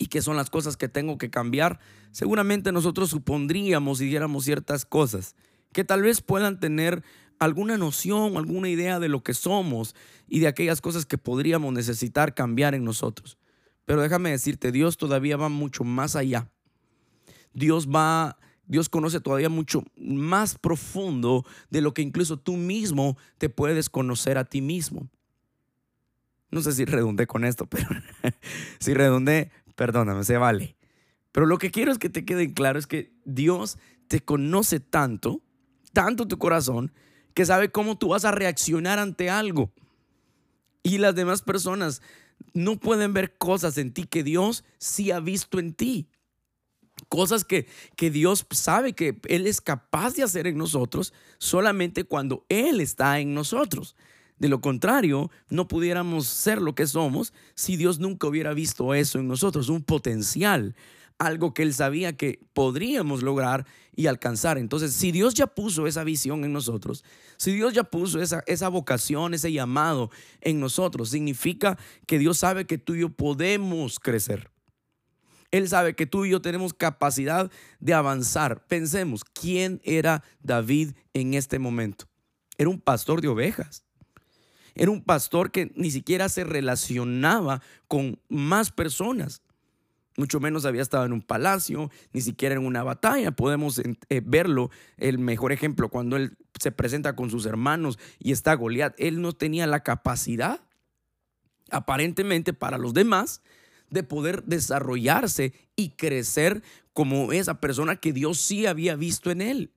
y 0.00 0.06
qué 0.06 0.20
son 0.20 0.34
las 0.34 0.50
cosas 0.50 0.76
que 0.76 0.88
tengo 0.88 1.16
que 1.16 1.30
cambiar, 1.30 1.78
seguramente 2.10 2.72
nosotros 2.72 3.10
supondríamos 3.10 4.00
y 4.00 4.06
diéramos 4.06 4.46
ciertas 4.46 4.84
cosas 4.84 5.36
que 5.72 5.84
tal 5.84 6.02
vez 6.02 6.22
puedan 6.22 6.58
tener 6.58 7.04
alguna 7.38 7.76
noción, 7.76 8.36
alguna 8.36 8.68
idea 8.68 8.98
de 9.00 9.08
lo 9.08 9.22
que 9.22 9.34
somos 9.34 9.94
y 10.28 10.40
de 10.40 10.48
aquellas 10.48 10.80
cosas 10.80 11.06
que 11.06 11.18
podríamos 11.18 11.72
necesitar 11.72 12.34
cambiar 12.34 12.74
en 12.74 12.84
nosotros. 12.84 13.38
Pero 13.84 14.02
déjame 14.02 14.30
decirte, 14.30 14.72
Dios 14.72 14.96
todavía 14.96 15.36
va 15.36 15.48
mucho 15.48 15.84
más 15.84 16.16
allá. 16.16 16.50
Dios 17.54 17.88
va, 17.88 18.38
Dios 18.66 18.88
conoce 18.88 19.20
todavía 19.20 19.48
mucho 19.48 19.84
más 19.96 20.58
profundo 20.58 21.44
de 21.70 21.80
lo 21.80 21.94
que 21.94 22.02
incluso 22.02 22.36
tú 22.36 22.56
mismo 22.56 23.16
te 23.38 23.48
puedes 23.48 23.88
conocer 23.88 24.38
a 24.38 24.44
ti 24.44 24.60
mismo. 24.60 25.08
No 26.50 26.60
sé 26.62 26.72
si 26.72 26.84
redundé 26.84 27.26
con 27.26 27.44
esto, 27.44 27.66
pero 27.70 27.88
si 28.78 28.92
redundé, 28.94 29.50
perdóname, 29.74 30.24
se 30.24 30.36
vale. 30.36 30.76
Pero 31.32 31.46
lo 31.46 31.58
que 31.58 31.70
quiero 31.70 31.92
es 31.92 31.98
que 31.98 32.08
te 32.08 32.24
quede 32.24 32.52
claro 32.52 32.78
es 32.78 32.86
que 32.86 33.12
Dios 33.24 33.78
te 34.08 34.20
conoce 34.20 34.80
tanto, 34.80 35.42
tanto 35.92 36.26
tu 36.26 36.38
corazón, 36.38 36.92
que 37.36 37.44
sabe 37.44 37.70
cómo 37.70 37.98
tú 37.98 38.08
vas 38.08 38.24
a 38.24 38.30
reaccionar 38.30 38.98
ante 38.98 39.28
algo. 39.28 39.70
Y 40.82 40.96
las 40.96 41.14
demás 41.14 41.42
personas 41.42 42.00
no 42.54 42.80
pueden 42.80 43.12
ver 43.12 43.36
cosas 43.36 43.76
en 43.76 43.92
ti 43.92 44.04
que 44.04 44.22
Dios 44.22 44.64
sí 44.78 45.10
ha 45.10 45.20
visto 45.20 45.58
en 45.58 45.74
ti. 45.74 46.08
Cosas 47.10 47.44
que, 47.44 47.68
que 47.94 48.10
Dios 48.10 48.46
sabe 48.52 48.94
que 48.94 49.20
Él 49.28 49.46
es 49.46 49.60
capaz 49.60 50.14
de 50.14 50.22
hacer 50.22 50.46
en 50.46 50.56
nosotros 50.56 51.12
solamente 51.36 52.04
cuando 52.04 52.46
Él 52.48 52.80
está 52.80 53.20
en 53.20 53.34
nosotros. 53.34 53.96
De 54.38 54.48
lo 54.48 54.62
contrario, 54.62 55.30
no 55.50 55.68
pudiéramos 55.68 56.26
ser 56.26 56.62
lo 56.62 56.74
que 56.74 56.86
somos 56.86 57.34
si 57.54 57.76
Dios 57.76 57.98
nunca 57.98 58.28
hubiera 58.28 58.54
visto 58.54 58.94
eso 58.94 59.18
en 59.18 59.28
nosotros, 59.28 59.68
un 59.68 59.82
potencial, 59.82 60.74
algo 61.18 61.54
que 61.54 61.62
Él 61.62 61.72
sabía 61.72 62.16
que 62.16 62.40
podríamos 62.52 63.22
lograr 63.22 63.66
y 63.94 64.06
alcanzar. 64.06 64.58
Entonces, 64.58 64.92
si 64.92 65.12
Dios 65.12 65.34
ya 65.34 65.46
puso 65.46 65.86
esa 65.86 66.04
visión 66.04 66.44
en 66.44 66.52
nosotros, 66.52 67.04
si 67.36 67.52
Dios 67.52 67.72
ya 67.72 67.84
puso 67.84 68.20
esa, 68.20 68.42
esa 68.46 68.68
vocación, 68.68 69.34
ese 69.34 69.52
llamado 69.52 70.10
en 70.40 70.60
nosotros, 70.60 71.10
significa 71.10 71.78
que 72.06 72.18
Dios 72.18 72.38
sabe 72.38 72.66
que 72.66 72.78
tú 72.78 72.94
y 72.94 73.00
yo 73.00 73.08
podemos 73.10 73.98
crecer. 73.98 74.50
Él 75.50 75.68
sabe 75.68 75.94
que 75.94 76.06
tú 76.06 76.24
y 76.24 76.30
yo 76.30 76.42
tenemos 76.42 76.74
capacidad 76.74 77.50
de 77.80 77.94
avanzar. 77.94 78.66
Pensemos, 78.66 79.24
¿quién 79.24 79.80
era 79.84 80.22
David 80.42 80.92
en 81.14 81.34
este 81.34 81.58
momento? 81.58 82.06
Era 82.58 82.68
un 82.68 82.80
pastor 82.80 83.20
de 83.20 83.28
ovejas. 83.28 83.84
Era 84.74 84.90
un 84.90 85.02
pastor 85.02 85.50
que 85.50 85.72
ni 85.74 85.90
siquiera 85.90 86.28
se 86.28 86.44
relacionaba 86.44 87.62
con 87.88 88.20
más 88.28 88.70
personas 88.70 89.40
mucho 90.16 90.40
menos 90.40 90.64
había 90.64 90.82
estado 90.82 91.04
en 91.04 91.12
un 91.12 91.22
palacio, 91.22 91.90
ni 92.12 92.20
siquiera 92.20 92.54
en 92.54 92.64
una 92.64 92.82
batalla. 92.82 93.32
Podemos 93.32 93.78
eh, 93.78 94.22
verlo, 94.24 94.70
el 94.96 95.18
mejor 95.18 95.52
ejemplo, 95.52 95.88
cuando 95.88 96.16
él 96.16 96.36
se 96.58 96.72
presenta 96.72 97.14
con 97.14 97.30
sus 97.30 97.46
hermanos 97.46 97.98
y 98.18 98.32
está 98.32 98.54
Goliat. 98.54 98.94
Él 98.98 99.20
no 99.20 99.32
tenía 99.32 99.66
la 99.66 99.82
capacidad, 99.82 100.60
aparentemente 101.70 102.52
para 102.52 102.78
los 102.78 102.94
demás, 102.94 103.42
de 103.90 104.02
poder 104.02 104.44
desarrollarse 104.44 105.52
y 105.76 105.90
crecer 105.90 106.62
como 106.92 107.32
esa 107.32 107.60
persona 107.60 107.96
que 107.96 108.12
Dios 108.12 108.38
sí 108.38 108.66
había 108.66 108.96
visto 108.96 109.30
en 109.30 109.42
él. 109.42 109.72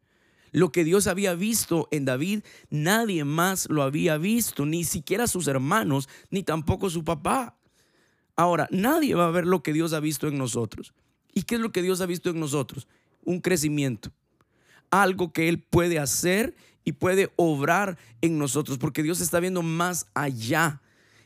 Lo 0.51 0.71
que 0.71 0.83
Dios 0.83 1.05
había 1.05 1.35
visto 1.35 1.87
en 1.91 2.05
David, 2.05 2.43
nadie 2.69 3.23
más 3.23 3.69
lo 3.69 3.83
había 3.83 4.17
visto, 4.17 4.65
ni 4.65 4.83
siquiera 4.83 5.27
sus 5.27 5.47
hermanos, 5.47 6.09
ni 6.31 6.43
tampoco 6.43 6.89
su 6.89 7.03
papá. 7.03 7.58
Ahora, 8.39 8.69
nadie 8.71 9.15
va 9.15 9.27
a 9.27 9.31
ver 9.31 9.45
lo 9.45 9.63
que 9.63 9.73
Dios 9.73 9.91
ha 9.91 9.99
visto 9.99 10.25
en 10.29 10.37
nosotros. 10.37 10.93
¿Y 11.33 11.41
qué 11.41 11.55
es 11.55 11.61
lo 11.61 11.73
que 11.73 11.81
Dios 11.81 11.99
ha 11.99 12.05
visto 12.05 12.29
en 12.29 12.39
nosotros? 12.39 12.87
Un 13.25 13.41
crecimiento. 13.41 14.13
Algo 14.91 15.33
que 15.33 15.49
Él 15.49 15.59
puede 15.59 15.99
hacer 15.99 16.55
y 16.85 16.93
puede 16.93 17.33
obrar 17.35 17.97
en 18.21 18.37
nosotros, 18.37 18.77
porque 18.77 19.03
Dios 19.03 19.19
está 19.19 19.41
viendo 19.41 19.61
más 19.61 20.07
allá. 20.13 20.81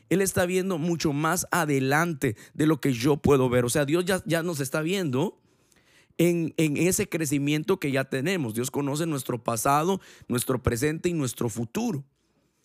Él 0.08 0.22
está 0.22 0.44
viendo 0.44 0.76
mucho 0.76 1.12
más 1.12 1.46
adelante 1.52 2.34
de 2.52 2.66
lo 2.66 2.80
que 2.80 2.92
yo 2.92 3.16
puedo 3.16 3.48
ver. 3.48 3.64
O 3.64 3.70
sea, 3.70 3.84
Dios 3.84 4.04
ya, 4.04 4.20
ya 4.26 4.42
nos 4.42 4.58
está 4.58 4.82
viendo 4.82 5.38
en, 6.18 6.52
en, 6.56 6.76
ese 6.76 7.08
crecimiento 7.08 7.78
que 7.78 7.92
ya 7.92 8.02
tenemos. 8.02 8.54
Dios 8.54 8.72
conoce 8.72 9.06
nuestro 9.06 9.40
pasado, 9.40 10.00
nuestro 10.26 10.60
presente 10.64 11.10
y 11.10 11.12
nuestro 11.12 11.48
futuro. 11.48 12.02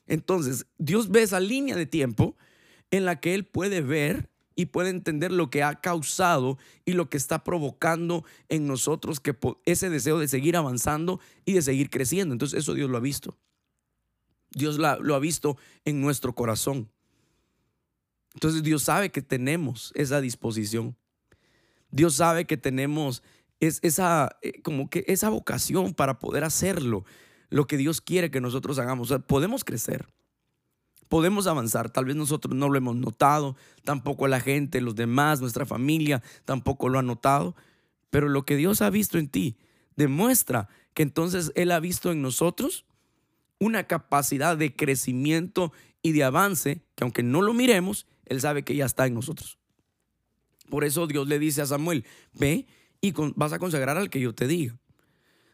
Entonces, 0.08 0.65
Dios 0.79 1.12
ve 1.12 1.22
esa 1.22 1.39
línea 1.39 1.75
de 1.75 1.86
tiempo 1.86 2.36
en 2.89 3.06
la 3.06 3.20
que 3.20 3.36
Él 3.36 3.46
puede 3.46 3.82
ver 3.82 4.27
y 4.60 4.66
puede 4.66 4.89
entender 4.89 5.32
lo 5.32 5.50
que 5.50 5.63
ha 5.63 5.80
causado 5.80 6.58
y 6.84 6.92
lo 6.92 7.10
que 7.10 7.16
está 7.16 7.46
provocando 7.46 8.25
en 8.50 8.68
nosotros 8.68 9.22
que 9.22 9.34
ese 9.63 9.89
deseo 9.89 10.20
de 10.20 10.28
seguir 10.28 10.58
avanzando 10.58 11.22
y 11.46 11.54
de 11.54 11.62
seguir 11.62 11.89
creciendo. 11.89 12.34
Entonces 12.34 12.60
eso 12.60 12.74
Dios 12.74 12.89
lo 12.89 12.98
ha 12.98 13.00
visto. 13.00 13.38
Dios 14.51 14.78
lo 14.78 15.16
ha 15.16 15.20
visto 15.20 15.56
en 15.86 16.01
nuestro 16.01 16.36
corazón. 16.36 16.92
Entonces 18.34 18.62
Dios 18.62 18.84
sabe 18.84 19.12
que 19.12 19.22
tenemos 19.22 19.94
esa 19.96 20.20
disposición. 20.20 20.98
Dios 21.89 22.16
sabe 22.16 22.44
que 22.44 22.58
tenemos 22.58 23.24
esa, 23.62 24.38
eh, 24.42 24.62
como 24.62 24.89
que 24.89 25.06
esa 25.08 25.30
vocación 25.30 25.94
para 25.94 26.20
poder 26.20 26.44
hacerlo, 26.44 27.06
lo 27.50 27.66
que 27.66 27.78
Dios 27.78 28.01
quiere 28.01 28.30
que 28.30 28.42
nosotros 28.42 28.78
hagamos. 28.78 29.13
podemos 29.25 29.63
crecer 29.63 30.06
podemos 31.10 31.48
avanzar. 31.48 31.89
Tal 31.89 32.06
vez 32.06 32.16
nosotros 32.16 32.56
no 32.56 32.70
lo 32.70 32.78
hemos 32.78 32.96
notado, 32.96 33.58
tampoco 33.84 34.28
la 34.28 34.39
gente, 34.39 34.80
los 34.80 34.96
demás, 34.96 35.42
nuestra 35.42 35.66
familia 35.66 36.24
tampoco 36.46 36.88
lo 36.88 37.00
ha 37.00 37.04
notado, 37.04 37.56
pero 38.10 38.30
lo 38.30 38.46
que 38.46 38.56
Dios 38.56 38.82
ha 38.82 38.89
visto 38.89 39.18
en 39.18 39.28
ti 39.28 39.58
demuestra 39.96 40.70
que 40.94 41.04
entonces 41.04 41.51
Él 41.56 41.72
ha 41.72 41.80
visto 41.80 42.12
en 42.12 42.22
nosotros 42.22 42.86
una 43.60 43.84
capacidad 43.84 44.56
de 44.56 44.74
crecimiento 44.74 45.74
y 46.01 46.13
de 46.13 46.24
avance 46.24 46.82
que 46.96 47.04
aunque 47.04 47.24
no 47.24 47.42
lo 47.42 47.54
miremos, 47.54 48.08
Él 48.25 48.39
sabe 48.39 48.63
que 48.63 48.75
ya 48.75 48.86
está 48.86 49.06
en 49.06 49.16
nosotros. 49.16 49.58
Por 50.70 50.86
eso 50.86 51.08
Dios 51.08 51.28
le 51.28 51.39
dice 51.39 51.62
a 51.62 51.66
Samuel, 51.66 52.06
ve 52.34 52.68
y 53.01 53.13
vas 53.36 53.51
a 53.51 53.60
consagrar 53.60 53.98
al 53.98 54.10
que 54.10 54.22
yo 54.22 54.34
te 54.34 54.48
diga. 54.48 54.78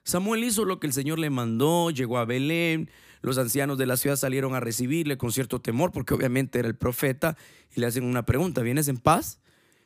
Samuel 0.04 0.44
hizo 0.44 0.66
lo 0.66 0.80
que 0.80 0.88
el 0.88 0.94
Señor 0.94 1.18
le 1.18 1.32
mandó, 1.32 1.90
llegó 1.90 2.20
a 2.20 2.26
Belén, 2.26 2.92
los 3.26 3.38
ancianos 3.38 3.78
de 3.78 3.86
la 3.86 3.98
ciudad 3.98 4.16
salieron 4.16 4.56
a 4.56 4.60
recibirle 4.60 5.18
con 5.18 5.32
cierto 5.32 5.60
temor, 5.60 5.92
porque 5.92 6.14
obviamente 6.14 6.60
era 6.60 6.68
el 6.68 6.76
profeta, 6.76 7.38
y 7.76 7.80
le 7.80 7.88
hacen 7.88 8.04
una 8.04 8.26
pregunta, 8.26 8.62
¿vienes 8.62 8.88
en 8.88 8.98
paz? 8.98 9.40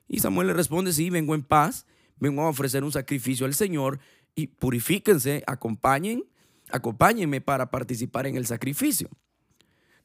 Y 0.08 0.20
Samuel 0.20 0.48
le 0.48 0.54
responde, 0.54 0.94
sí, 0.94 1.10
vengo 1.10 1.36
en 1.36 1.44
paz, 1.44 1.86
vengo 2.18 2.44
a 2.44 2.50
ofrecer 2.50 2.84
un 2.84 2.92
sacrificio 2.92 3.46
al 3.46 3.54
Señor, 3.54 4.00
y 4.36 4.48
purifíquense, 4.48 5.44
acompañen, 5.48 6.26
acompáñenme 6.70 7.42
para 7.42 7.72
participar 7.72 8.28
en 8.28 8.36
el 8.36 8.46
sacrificio. 8.46 9.10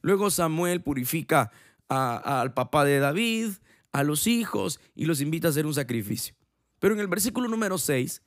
Luego 0.01 0.29
Samuel 0.29 0.81
purifica 0.81 1.51
al 1.87 2.53
papá 2.53 2.85
de 2.85 2.99
David, 2.99 3.49
a 3.91 4.03
los 4.03 4.27
hijos, 4.27 4.79
y 4.93 5.05
los 5.05 5.21
invita 5.21 5.47
a 5.47 5.51
hacer 5.51 5.65
un 5.65 5.73
sacrificio. 5.73 6.35
Pero 6.79 6.93
en 6.93 6.99
el 6.99 7.07
versículo 7.07 7.47
número 7.47 7.77
6 7.77 8.21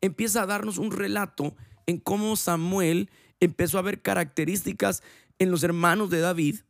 empieza 0.00 0.42
a 0.42 0.46
darnos 0.46 0.78
un 0.78 0.90
relato 0.92 1.56
en 1.86 1.98
cómo 1.98 2.36
Samuel 2.36 3.10
empezó 3.40 3.78
a 3.78 3.82
ver 3.82 4.02
características 4.02 5.02
en 5.38 5.50
los 5.50 5.62
hermanos 5.62 6.10
de 6.10 6.20
David, 6.20 6.60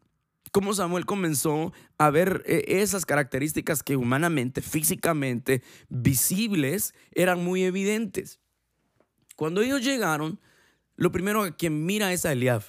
cómo 0.52 0.72
Samuel 0.72 1.06
comenzó 1.06 1.72
a 1.98 2.10
ver 2.10 2.42
eh, 2.46 2.64
esas 2.68 3.06
características 3.06 3.82
que 3.82 3.96
humanamente, 3.96 4.62
físicamente, 4.62 5.62
visibles, 5.88 6.94
eran 7.12 7.42
muy 7.44 7.64
evidentes. 7.64 8.38
Cuando 9.36 9.62
ellos 9.62 9.82
llegaron, 9.82 10.40
lo 10.96 11.10
primero 11.10 11.42
a 11.42 11.56
quien 11.56 11.84
mira 11.84 12.12
es 12.12 12.24
a 12.24 12.32
Eliab. 12.32 12.62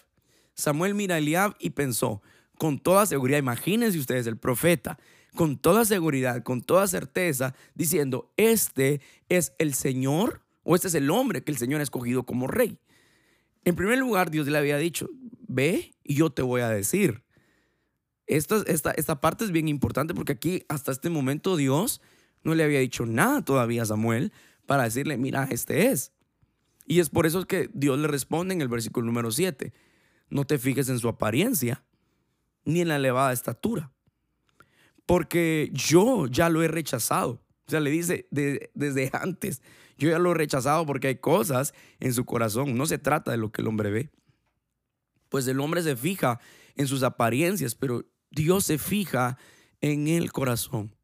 Samuel 0.55 0.95
mira 0.95 1.15
a 1.15 1.17
Eliab 1.19 1.55
y 1.59 1.71
pensó, 1.71 2.21
con 2.57 2.79
toda 2.79 3.05
seguridad, 3.05 3.37
imagínense 3.37 3.99
ustedes 3.99 4.25
el 4.27 4.37
profeta, 4.37 4.97
con 5.35 5.57
toda 5.57 5.85
seguridad, 5.85 6.43
con 6.43 6.61
toda 6.61 6.87
certeza, 6.87 7.53
diciendo, 7.75 8.31
este 8.37 9.01
es 9.29 9.53
el 9.59 9.73
Señor 9.73 10.41
o 10.63 10.75
este 10.75 10.87
es 10.87 10.95
el 10.95 11.11
hombre 11.11 11.43
que 11.43 11.51
el 11.51 11.57
Señor 11.57 11.81
ha 11.81 11.83
escogido 11.83 12.23
como 12.23 12.47
rey. 12.47 12.79
En 13.65 13.75
primer 13.75 13.97
lugar, 13.97 14.31
Dios 14.31 14.47
le 14.47 14.57
había 14.57 14.77
dicho, 14.77 15.09
ve 15.47 15.95
y 16.03 16.15
yo 16.15 16.29
te 16.29 16.41
voy 16.41 16.61
a 16.61 16.69
decir. 16.69 17.23
Esta, 18.27 18.63
esta, 18.67 18.91
esta 18.91 19.19
parte 19.21 19.43
es 19.43 19.51
bien 19.51 19.67
importante 19.67 20.13
porque 20.13 20.33
aquí 20.33 20.63
hasta 20.69 20.91
este 20.91 21.09
momento 21.09 21.57
Dios 21.57 22.01
no 22.43 22.55
le 22.55 22.63
había 22.63 22.79
dicho 22.79 23.05
nada 23.05 23.43
todavía 23.43 23.83
a 23.83 23.85
Samuel 23.85 24.31
para 24.65 24.83
decirle, 24.83 25.17
mira, 25.17 25.47
este 25.51 25.87
es. 25.87 26.11
Y 26.87 26.99
es 26.99 27.09
por 27.09 27.25
eso 27.25 27.45
que 27.45 27.69
Dios 27.73 27.99
le 27.99 28.07
responde 28.07 28.53
en 28.53 28.61
el 28.61 28.67
versículo 28.67 29.05
número 29.05 29.31
7, 29.31 29.73
no 30.29 30.45
te 30.45 30.57
fijes 30.59 30.89
en 30.89 30.99
su 30.99 31.07
apariencia 31.07 31.83
ni 32.63 32.81
en 32.81 32.87
la 32.87 32.95
elevada 32.95 33.33
estatura, 33.33 33.91
porque 35.05 35.69
yo 35.73 36.27
ya 36.27 36.49
lo 36.49 36.63
he 36.63 36.67
rechazado. 36.67 37.41
O 37.67 37.71
sea, 37.71 37.79
le 37.79 37.89
dice 37.89 38.27
desde 38.31 39.09
antes, 39.13 39.61
yo 39.97 40.09
ya 40.09 40.19
lo 40.19 40.31
he 40.31 40.35
rechazado 40.35 40.85
porque 40.85 41.07
hay 41.07 41.15
cosas 41.15 41.73
en 41.99 42.13
su 42.13 42.25
corazón, 42.25 42.77
no 42.77 42.85
se 42.85 42.97
trata 42.97 43.31
de 43.31 43.37
lo 43.37 43.51
que 43.51 43.61
el 43.61 43.67
hombre 43.67 43.91
ve. 43.91 44.11
Pues 45.29 45.47
el 45.47 45.59
hombre 45.59 45.81
se 45.83 45.95
fija 45.95 46.39
en 46.75 46.87
sus 46.87 47.03
apariencias, 47.03 47.75
pero 47.75 48.05
Dios 48.31 48.65
se 48.65 48.77
fija 48.77 49.37
en 49.81 50.07
el 50.07 50.31
corazón. 50.31 50.95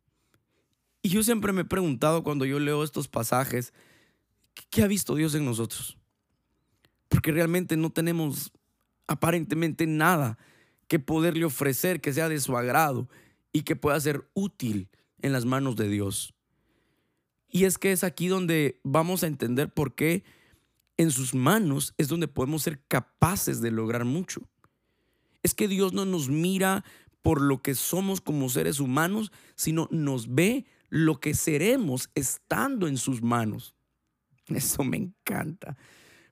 Y 1.01 1.09
yo 1.09 1.23
siempre 1.23 1.53
me 1.53 1.61
he 1.61 1.65
preguntado 1.65 2.23
cuando 2.23 2.45
yo 2.45 2.59
leo 2.59 2.83
estos 2.83 3.07
pasajes, 3.07 3.73
¿qué 4.69 4.83
ha 4.83 4.87
visto 4.87 5.15
Dios 5.15 5.33
en 5.33 5.45
nosotros? 5.45 5.97
Porque 7.07 7.31
realmente 7.31 7.75
no 7.75 7.89
tenemos 7.89 8.51
aparentemente 9.07 9.87
nada 9.87 10.37
que 10.87 10.99
poderle 10.99 11.45
ofrecer 11.45 12.01
que 12.01 12.13
sea 12.13 12.29
de 12.29 12.39
su 12.39 12.57
agrado 12.57 13.09
y 13.53 13.63
que 13.63 13.75
pueda 13.75 13.99
ser 13.99 14.29
útil 14.33 14.89
en 15.21 15.33
las 15.33 15.45
manos 15.45 15.75
de 15.75 15.87
Dios. 15.87 16.33
Y 17.51 17.65
es 17.65 17.77
que 17.77 17.91
es 17.91 18.03
aquí 18.03 18.27
donde 18.27 18.79
vamos 18.83 19.23
a 19.23 19.27
entender 19.27 19.71
por 19.71 19.93
qué 19.93 20.23
en 20.97 21.11
sus 21.11 21.35
manos 21.35 21.93
es 21.97 22.07
donde 22.07 22.27
podemos 22.27 22.63
ser 22.63 22.81
capaces 22.87 23.61
de 23.61 23.71
lograr 23.71 24.05
mucho. 24.05 24.41
Es 25.43 25.53
que 25.53 25.67
Dios 25.67 25.93
no 25.93 26.05
nos 26.05 26.29
mira 26.29 26.85
por 27.21 27.41
lo 27.41 27.61
que 27.61 27.75
somos 27.75 28.21
como 28.21 28.49
seres 28.49 28.79
humanos, 28.79 29.31
sino 29.55 29.87
nos 29.91 30.33
ve 30.33 30.65
lo 30.89 31.19
que 31.19 31.33
seremos 31.33 32.09
estando 32.15 32.87
en 32.87 32.97
sus 32.97 33.21
manos. 33.21 33.75
Eso 34.47 34.83
me 34.83 34.97
encanta, 34.97 35.77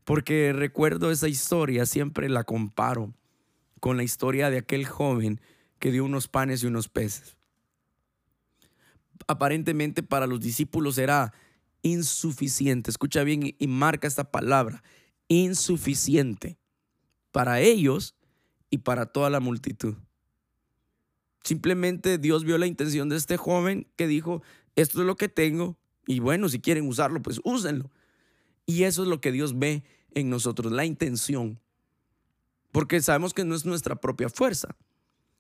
porque 0.06 0.54
recuerdo 0.54 1.12
esa 1.12 1.28
historia, 1.28 1.86
siempre 1.86 2.30
la 2.30 2.44
comparo 2.44 3.14
con 3.80 3.98
la 3.98 4.04
historia 4.04 4.50
de 4.50 4.60
aquel 4.60 4.86
joven 4.86 5.42
que 5.80 5.92
dio 5.92 6.06
unos 6.06 6.28
panes 6.28 6.64
y 6.64 6.68
unos 6.68 6.90
peces. 6.90 7.39
Aparentemente 9.28 10.04
para 10.04 10.28
los 10.28 10.40
discípulos 10.40 10.98
era 10.98 11.34
insuficiente. 11.82 12.92
Escucha 12.92 13.24
bien 13.24 13.56
y 13.58 13.68
marca 13.68 14.08
esta 14.08 14.32
palabra, 14.32 14.84
insuficiente 15.28 16.58
para 17.32 17.60
ellos 17.60 18.16
y 18.70 18.80
para 18.80 19.06
toda 19.08 19.30
la 19.30 19.40
multitud. 19.40 19.96
Simplemente 21.44 22.18
Dios 22.18 22.44
vio 22.44 22.58
la 22.58 22.68
intención 22.68 23.10
de 23.10 23.16
este 23.16 23.38
joven 23.38 23.88
que 23.96 24.08
dijo, 24.08 24.42
esto 24.76 25.02
es 25.02 25.08
lo 25.08 25.16
que 25.16 25.30
tengo 25.30 25.78
y 26.06 26.20
bueno, 26.20 26.50
si 26.50 26.60
quieren 26.60 26.88
usarlo, 26.88 27.22
pues 27.22 27.40
úsenlo. 27.44 27.92
Y 28.66 28.84
eso 28.84 29.04
es 29.04 29.08
lo 29.08 29.22
que 29.22 29.32
Dios 29.32 29.58
ve 29.58 29.84
en 30.14 30.30
nosotros, 30.30 30.72
la 30.72 30.86
intención. 30.86 31.60
Porque 32.72 33.02
sabemos 33.02 33.34
que 33.34 33.46
no 33.46 33.56
es 33.56 33.66
nuestra 33.66 33.96
propia 33.96 34.30
fuerza, 34.30 34.76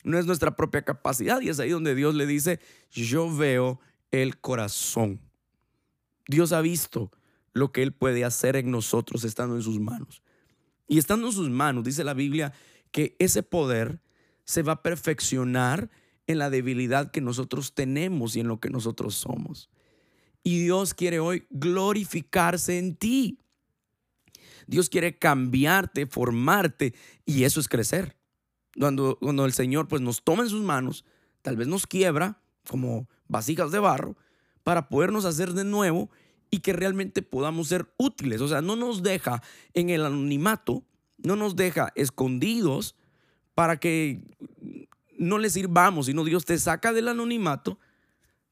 no 0.03 0.18
es 0.18 0.25
nuestra 0.25 0.56
propia 0.56 0.84
capacidad. 0.84 1.41
Y 1.41 1.50
es 1.50 1.60
ahí 1.60 1.70
donde 1.70 1.96
Dios 1.96 2.15
le 2.15 2.25
dice, 2.25 2.60
yo 2.91 3.36
veo 3.36 3.79
el 4.12 4.39
corazón. 4.39 5.20
Dios 6.27 6.51
ha 6.51 6.62
visto 6.62 7.12
lo 7.53 7.72
que 7.72 7.84
Él 7.84 7.94
puede 7.94 8.24
hacer 8.24 8.56
en 8.56 8.72
nosotros 8.72 9.24
estando 9.24 9.56
en 9.56 9.63
sus 9.63 9.79
manos. 9.79 10.24
Y 10.88 10.98
estando 10.98 11.27
en 11.27 11.34
sus 11.34 11.50
manos, 11.50 11.84
dice 11.84 12.03
la 12.03 12.13
Biblia, 12.13 12.53
que 12.91 13.15
ese 13.20 13.44
poder 13.44 14.01
se 14.46 14.63
va 14.63 14.74
a 14.74 14.82
perfeccionar 14.82 15.89
en 16.27 16.38
la 16.38 16.50
debilidad 16.50 17.12
que 17.12 17.22
nosotros 17.22 17.74
tenemos 17.74 18.36
y 18.36 18.39
en 18.39 18.48
lo 18.48 18.60
que 18.60 18.70
nosotros 18.70 19.15
somos. 19.15 19.70
Y 20.44 20.63
Dios 20.63 20.94
quiere 20.94 21.20
hoy 21.20 21.46
glorificarse 21.50 22.77
en 22.77 22.96
ti. 22.96 23.39
Dios 24.68 24.89
quiere 24.89 25.18
cambiarte, 25.18 26.06
formarte 26.06 26.94
y 27.25 27.44
eso 27.44 27.60
es 27.60 27.68
crecer. 27.68 28.19
Cuando, 28.80 29.18
cuando 29.20 29.46
el 29.46 29.54
Señor 29.54 29.88
pues 29.88 30.02
nos 30.02 30.24
toma 30.24 30.44
en 30.44 30.50
sus 30.50 30.63
manos, 30.63 31.06
tal 31.42 31.58
vez 31.58 31.68
nos 31.68 31.86
quiebra 31.86 32.39
como 32.68 33.08
vasijas 33.28 33.72
de 33.72 33.80
barro 33.80 34.15
para 34.63 34.89
podernos 34.89 35.26
hacer 35.26 35.54
de 35.54 35.65
nuevo 35.65 36.10
y 36.50 36.60
que 36.60 36.74
realmente 36.74 37.22
podamos 37.22 37.68
ser 37.68 37.92
útiles. 37.98 38.42
O 38.42 38.48
sea, 38.48 38.62
no 38.62 38.76
nos 38.76 39.04
deja 39.04 39.44
en 39.74 39.89
el 39.89 40.06
anonimato, 40.06 40.84
no 41.18 41.36
nos 41.36 41.56
deja 41.56 41.92
escondidos 41.96 42.96
para 43.54 43.80
que 43.80 44.24
no 45.18 45.38
le 45.38 45.50
sirvamos, 45.50 46.06
sino 46.06 46.24
Dios 46.24 46.46
te 46.46 46.58
saca 46.58 46.94
del 46.94 47.10
anonimato 47.10 47.78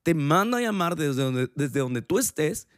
te 0.08 0.14
manda 0.14 0.60
a 0.60 0.62
llamar 0.62 0.96
desde 0.96 1.22
donde, 1.22 1.52
desde 1.54 1.82
donde 1.82 2.02
tú 2.02 2.18
estés 2.18 2.70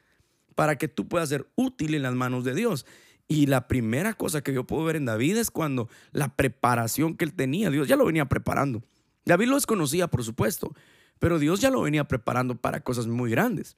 para 0.56 0.80
que 0.80 0.88
tú 0.88 1.08
puedas 1.08 1.30
ser 1.30 1.48
útil 1.54 1.94
en 1.94 2.02
las 2.02 2.16
manos 2.16 2.44
de 2.44 2.56
Dios. 2.56 2.88
Y 3.32 3.46
la 3.46 3.68
primera 3.68 4.15
cosa 4.15 4.42
que 4.42 4.52
yo 4.52 4.65
puedo 4.65 4.84
ver 4.84 4.96
en 4.96 5.06
David 5.06 5.38
es 5.38 5.52
cuando 5.52 5.88
la 6.12 6.36
preparación 6.36 7.15
que 7.15 7.26
él 7.26 7.34
tenía, 7.34 7.70
Dios 7.70 7.88
ya 7.88 7.96
lo 7.96 8.06
venía 8.06 8.26
preparando. 8.26 8.84
David 9.24 9.50
lo 9.50 9.56
desconocía, 9.56 10.08
por 10.08 10.24
supuesto, 10.24 10.74
pero 11.20 11.38
Dios 11.38 11.62
ya 11.62 11.70
lo 11.70 11.84
venía 11.84 12.06
preparando 12.06 12.56
para 12.56 12.82
cosas 12.82 13.06
muy 13.06 13.30
grandes. 13.30 13.78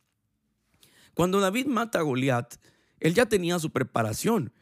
Cuando 1.13 1.41
David 1.41 1.65
mata 1.65 1.99
a 1.99 2.03
Goliat, 2.03 2.55
él 3.01 3.13
ya 3.13 3.25
tenía 3.25 3.59
su 3.59 3.71
preparación, 3.71 4.53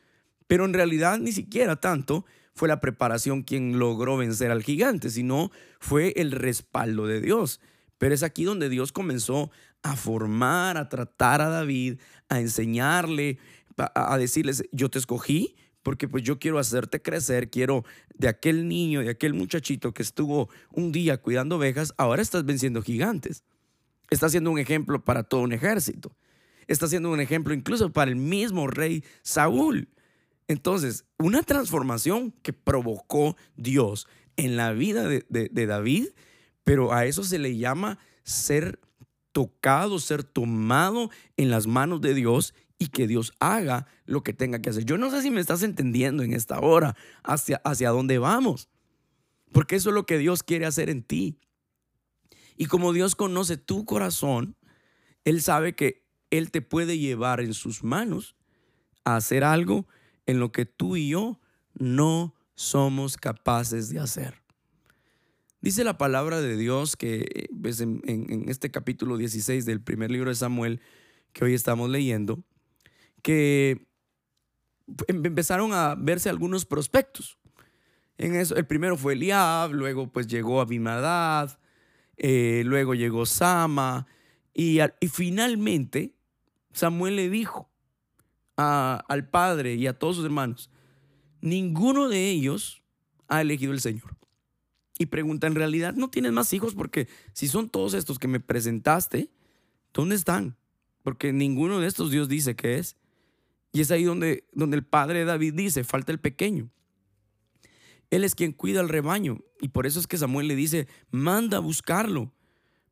pero 0.47 0.65
en 0.65 0.73
realidad 0.73 1.19
ni 1.19 1.33
siquiera 1.33 1.75
tanto 1.75 2.25
fue 2.55 2.67
la 2.67 2.81
preparación 2.81 3.43
quien 3.43 3.77
logró 3.77 4.17
vencer 4.17 4.49
al 4.49 4.63
gigante, 4.63 5.11
sino 5.11 5.51
fue 5.79 6.13
el 6.15 6.31
respaldo 6.31 7.05
de 7.05 7.21
Dios. 7.21 7.61
Pero 7.99 8.15
es 8.15 8.23
aquí 8.23 8.43
donde 8.43 8.69
Dios 8.69 8.91
comenzó 8.91 9.51
a 9.83 9.95
formar, 9.95 10.77
a 10.77 10.89
tratar 10.89 11.41
a 11.41 11.49
David, 11.49 11.99
a 12.27 12.39
enseñarle, 12.39 13.37
a 13.79 14.17
decirles, 14.17 14.63
yo 14.71 14.89
te 14.89 14.99
escogí 14.99 15.55
porque 15.83 16.07
pues 16.07 16.23
yo 16.23 16.39
quiero 16.39 16.59
hacerte 16.59 17.01
crecer, 17.01 17.49
quiero 17.49 17.85
de 18.15 18.27
aquel 18.27 18.67
niño, 18.67 19.01
de 19.01 19.09
aquel 19.09 19.33
muchachito 19.33 19.93
que 19.93 20.03
estuvo 20.03 20.49
un 20.71 20.91
día 20.91 21.21
cuidando 21.21 21.55
ovejas, 21.55 21.93
ahora 21.97 22.21
estás 22.21 22.45
venciendo 22.45 22.81
gigantes. 22.81 23.43
Estás 24.09 24.31
siendo 24.31 24.51
un 24.51 24.59
ejemplo 24.59 25.03
para 25.03 25.23
todo 25.23 25.41
un 25.41 25.53
ejército. 25.53 26.15
Estás 26.67 26.89
siendo 26.89 27.11
un 27.11 27.21
ejemplo 27.21 27.53
incluso 27.53 27.91
para 27.91 28.11
el 28.11 28.17
mismo 28.17 28.67
rey 28.67 29.03
Saúl. 29.21 29.89
Entonces, 30.47 31.05
una 31.17 31.43
transformación 31.43 32.31
que 32.41 32.53
provocó 32.53 33.37
Dios 33.55 34.07
en 34.35 34.57
la 34.57 34.73
vida 34.73 35.07
de, 35.07 35.25
de 35.29 35.65
David 35.65 36.07
pero 36.69 36.93
a 36.93 37.07
eso 37.07 37.23
se 37.23 37.39
le 37.39 37.57
llama 37.57 37.97
ser 38.21 38.79
tocado, 39.31 39.97
ser 39.97 40.23
tomado 40.23 41.09
en 41.35 41.49
las 41.49 41.65
manos 41.65 41.99
de 41.99 42.13
Dios 42.13 42.53
y 42.79 42.87
que 42.87 43.05
Dios 43.05 43.33
haga 43.39 43.85
lo 44.05 44.23
que 44.23 44.33
tenga 44.33 44.61
que 44.61 44.71
hacer. 44.71 44.85
Yo 44.85 44.97
no 44.97 45.11
sé 45.11 45.21
si 45.21 45.29
me 45.29 45.41
estás 45.41 45.61
entendiendo 45.61 46.23
en 46.23 46.33
esta 46.33 46.59
hora 46.59 46.95
hacia, 47.23 47.57
hacia 47.57 47.89
dónde 47.89 48.17
vamos, 48.17 48.69
porque 49.51 49.75
eso 49.75 49.89
es 49.89 49.95
lo 49.95 50.05
que 50.05 50.17
Dios 50.17 50.41
quiere 50.41 50.65
hacer 50.65 50.89
en 50.89 51.03
ti. 51.03 51.39
Y 52.55 52.65
como 52.65 52.93
Dios 52.93 53.15
conoce 53.15 53.57
tu 53.57 53.85
corazón, 53.85 54.55
Él 55.25 55.41
sabe 55.41 55.75
que 55.75 56.07
Él 56.31 56.51
te 56.51 56.61
puede 56.61 56.97
llevar 56.97 57.41
en 57.41 57.53
sus 57.53 57.83
manos 57.83 58.35
a 59.03 59.17
hacer 59.17 59.43
algo 59.43 59.87
en 60.25 60.39
lo 60.39 60.51
que 60.51 60.65
tú 60.65 60.95
y 60.95 61.09
yo 61.09 61.39
no 61.73 62.35
somos 62.55 63.17
capaces 63.17 63.89
de 63.89 63.99
hacer. 63.99 64.41
Dice 65.61 65.83
la 65.83 65.97
palabra 65.97 66.39
de 66.39 66.55
Dios 66.55 66.95
que 66.95 67.49
pues, 67.61 67.81
en, 67.81 68.45
este 68.47 68.71
capítulo 68.71 69.17
16 69.17 69.65
del 69.65 69.81
primer 69.81 70.09
libro 70.09 70.29
de 70.29 70.35
Samuel 70.35 70.79
que 71.33 71.43
hoy 71.43 71.53
estamos 71.53 71.89
leyendo, 71.89 72.43
que 73.21 73.87
em, 75.07 75.25
empezaron 75.25 75.73
a 75.73 75.95
verse 75.95 76.29
algunos 76.29 76.65
prospectos. 76.65 77.37
En 78.17 78.35
eso, 78.35 78.55
el 78.55 78.65
primero 78.65 78.97
fue 78.97 79.13
Eliab, 79.13 79.71
luego 79.71 80.11
pues 80.11 80.27
llegó 80.27 80.59
Abimadad, 80.59 81.59
eh, 82.17 82.63
luego 82.65 82.93
llegó 82.93 83.25
Sama, 83.25 84.07
y, 84.53 84.79
y, 84.81 85.07
finalmente 85.07 86.15
Samuel 86.73 87.15
le 87.15 87.29
dijo 87.29 87.69
al 88.57 89.29
padre 89.29 89.75
y 89.75 89.87
a 89.87 89.97
todos 89.97 90.17
sus 90.17 90.25
hermanos, 90.25 90.69
ninguno 91.39 92.09
de 92.09 92.29
ellos 92.29 92.83
ha 93.29 93.39
elegido 93.39 93.71
el 93.71 93.79
Señor 93.79 94.19
y 94.99 95.05
pregunta, 95.05 95.47
¿en 95.47 95.55
realidad 95.55 95.93
no 95.95 96.09
tienes 96.09 96.33
más 96.33 96.51
hijos? 96.51 96.75
Porque 96.75 97.07
si 97.31 97.47
son 97.47 97.69
todos 97.69 97.93
estos 97.93 98.19
que 98.19 98.27
me 98.27 98.41
presentaste, 98.41 99.31
¿dónde 99.93 100.15
están? 100.15 100.57
Porque 101.03 101.31
ninguno 101.31 101.79
de 101.79 101.87
estos 101.87 102.11
Dios 102.11 102.27
dice 102.27 102.57
que 102.57 102.77
es. 102.77 102.97
Y 103.71 103.81
es 103.81 103.91
ahí 103.91 104.03
donde, 104.03 104.47
donde 104.51 104.77
el 104.77 104.83
padre 104.83 105.19
de 105.19 105.25
David 105.25 105.53
dice, 105.53 105.83
falta 105.83 106.11
el 106.11 106.19
pequeño. 106.19 106.69
Él 108.09 108.23
es 108.23 108.35
quien 108.35 108.51
cuida 108.51 108.79
al 108.79 108.89
rebaño. 108.89 109.39
Y 109.61 109.69
por 109.69 109.85
eso 109.85 109.99
es 109.99 110.07
que 110.07 110.17
Samuel 110.17 110.47
le 110.47 110.55
dice, 110.55 110.87
manda 111.11 111.57
a 111.57 111.61
buscarlo. 111.61 112.33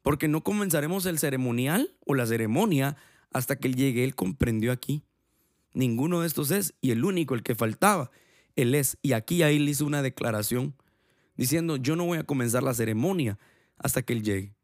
Porque 0.04 0.28
no 0.28 0.44
comenzaremos 0.44 1.06
el 1.06 1.20
ceremonial 1.20 1.96
o 2.06 2.14
la 2.14 2.26
ceremonia 2.26 2.96
hasta 3.32 3.58
que 3.58 3.68
él 3.68 3.76
llegue. 3.76 4.04
Él 4.04 4.16
comprendió 4.16 4.72
aquí. 4.72 5.04
Ninguno 5.74 6.22
de 6.22 6.28
estos 6.28 6.52
es. 6.52 6.76
Y 6.82 6.92
el 6.92 7.04
único, 7.04 7.34
el 7.34 7.44
que 7.44 7.56
faltaba, 7.56 8.12
él 8.56 8.76
es. 8.76 8.98
Y 9.02 9.14
aquí 9.14 9.42
ahí 9.44 9.60
le 9.60 9.72
hizo 9.72 9.86
una 9.86 10.02
declaración 10.02 10.76
diciendo, 11.36 11.78
yo 11.78 11.96
no 11.96 12.06
voy 12.06 12.20
a 12.20 12.24
comenzar 12.24 12.64
la 12.64 12.74
ceremonia 12.74 13.38
hasta 13.78 14.02
que 14.02 14.14
él 14.14 14.24
llegue. 14.24 14.56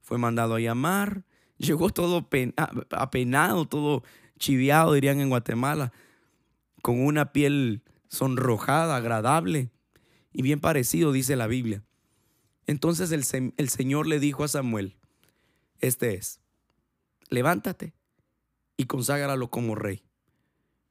Fue 0.00 0.18
mandado 0.18 0.54
a 0.54 0.60
llamar, 0.60 1.24
llegó 1.58 1.90
todo 1.90 2.28
apenado, 2.90 3.64
todo 3.66 4.02
chiviado, 4.42 4.92
dirían 4.92 5.20
en 5.20 5.30
Guatemala, 5.30 5.92
con 6.82 7.00
una 7.00 7.32
piel 7.32 7.82
sonrojada, 8.08 8.96
agradable 8.96 9.70
y 10.32 10.42
bien 10.42 10.60
parecido, 10.60 11.12
dice 11.12 11.36
la 11.36 11.46
Biblia. 11.46 11.84
Entonces 12.66 13.12
el, 13.12 13.52
el 13.56 13.68
Señor 13.68 14.06
le 14.08 14.18
dijo 14.18 14.42
a 14.42 14.48
Samuel, 14.48 14.96
este 15.78 16.14
es, 16.14 16.40
levántate 17.28 17.94
y 18.76 18.86
conságralo 18.86 19.48
como 19.48 19.76
rey. 19.76 20.02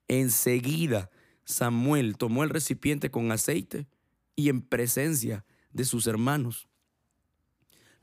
Enseguida 0.07 1.09
Samuel 1.43 2.17
tomó 2.17 2.45
el 2.45 2.49
recipiente 2.49 3.11
con 3.11 3.31
aceite 3.31 3.87
y 4.35 4.47
en 4.47 4.61
presencia 4.61 5.45
de 5.73 5.83
sus 5.83 6.07
hermanos 6.07 6.69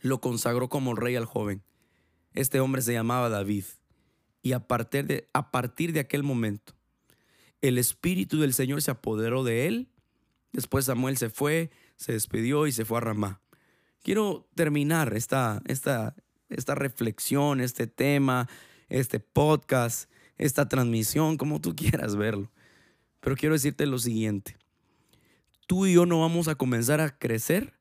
lo 0.01 0.21
consagró 0.21 0.69
como 0.69 0.95
rey 0.95 1.17
al 1.17 1.25
joven. 1.25 1.63
Este 2.35 2.61
hombre 2.61 2.83
se 2.83 2.93
llamaba 2.93 3.31
David 3.31 3.65
y 4.49 4.55
a 4.55 4.67
partir 4.67 5.07
de, 5.07 5.29
a 5.35 5.51
partir 5.51 5.93
de 5.93 6.01
aquel 6.01 6.23
momento 6.23 6.73
el 7.61 7.77
espíritu 7.77 8.41
del 8.41 8.55
Señor 8.55 8.81
se 8.81 8.91
apoderó 8.91 9.45
de 9.45 9.67
él. 9.67 9.89
Después 10.53 10.87
Samuel 10.87 11.19
se 11.19 11.29
fue, 11.29 11.71
se 11.97 12.13
despidió 12.13 12.67
y 12.67 12.73
se 12.73 12.87
fue 12.87 12.97
a 12.97 13.03
Ramá. 13.03 13.43
Quiero 14.03 14.49
terminar 14.55 15.15
esta, 15.15 15.61
esta, 15.67 16.17
esta 16.49 16.75
reflexión, 16.75 17.61
este 17.61 17.87
tema, 17.87 18.49
este 18.89 19.21
podcast, 19.21 20.11
esta 20.39 20.67
transmisión, 20.67 21.37
como 21.37 21.61
tú 21.61 21.77
quieras 21.77 22.17
verlo. 22.17 22.51
Pero 23.21 23.37
quiero 23.37 23.55
decirte 23.55 23.85
lo 23.85 23.99
siguiente. 23.99 24.57
Tú 25.67 25.85
y 25.85 25.93
yo 25.93 26.07
no 26.07 26.21
vamos 26.21 26.49
a 26.49 26.55
comenzar 26.55 27.03
a 27.03 27.19
crecer 27.19 27.75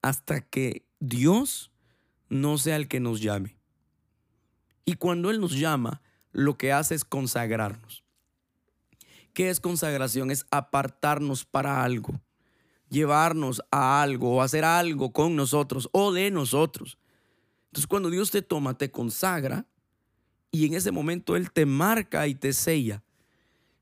hasta 0.00 0.40
que 0.40 0.84
Dios 0.98 1.70
no 2.28 2.58
sea 2.58 2.74
el 2.74 2.88
que 2.88 2.98
nos 2.98 3.20
llame. 3.20 3.61
Y 4.84 4.94
cuando 4.94 5.30
Él 5.30 5.40
nos 5.40 5.58
llama, 5.58 6.02
lo 6.32 6.56
que 6.56 6.72
hace 6.72 6.94
es 6.94 7.04
consagrarnos. 7.04 8.02
¿Qué 9.32 9.48
es 9.48 9.60
consagración? 9.60 10.30
Es 10.30 10.46
apartarnos 10.50 11.44
para 11.44 11.82
algo, 11.84 12.20
llevarnos 12.90 13.62
a 13.70 14.02
algo 14.02 14.36
o 14.36 14.42
hacer 14.42 14.64
algo 14.64 15.12
con 15.12 15.36
nosotros 15.36 15.88
o 15.92 16.12
de 16.12 16.30
nosotros. 16.30 16.98
Entonces 17.66 17.86
cuando 17.86 18.10
Dios 18.10 18.30
te 18.30 18.42
toma, 18.42 18.76
te 18.76 18.90
consagra 18.90 19.66
y 20.50 20.66
en 20.66 20.74
ese 20.74 20.90
momento 20.90 21.36
Él 21.36 21.50
te 21.50 21.64
marca 21.64 22.26
y 22.26 22.34
te 22.34 22.52
sella. 22.52 23.02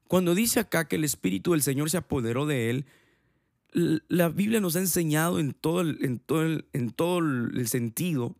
Cuando 0.06 0.34
dice 0.34 0.60
acá 0.60 0.86
que 0.86 0.96
el 0.96 1.04
Espíritu 1.04 1.52
del 1.52 1.62
Señor 1.62 1.90
se 1.90 1.96
apoderó 1.96 2.46
de 2.46 2.70
Él, 2.70 2.86
la 3.72 4.28
Biblia 4.28 4.60
nos 4.60 4.76
ha 4.76 4.80
enseñado 4.80 5.38
en 5.38 5.52
todo 5.52 5.80
el, 5.80 5.98
en 6.04 6.18
todo 6.18 6.42
en 6.72 6.90
todo 6.90 7.18
el 7.18 7.68
sentido 7.68 8.36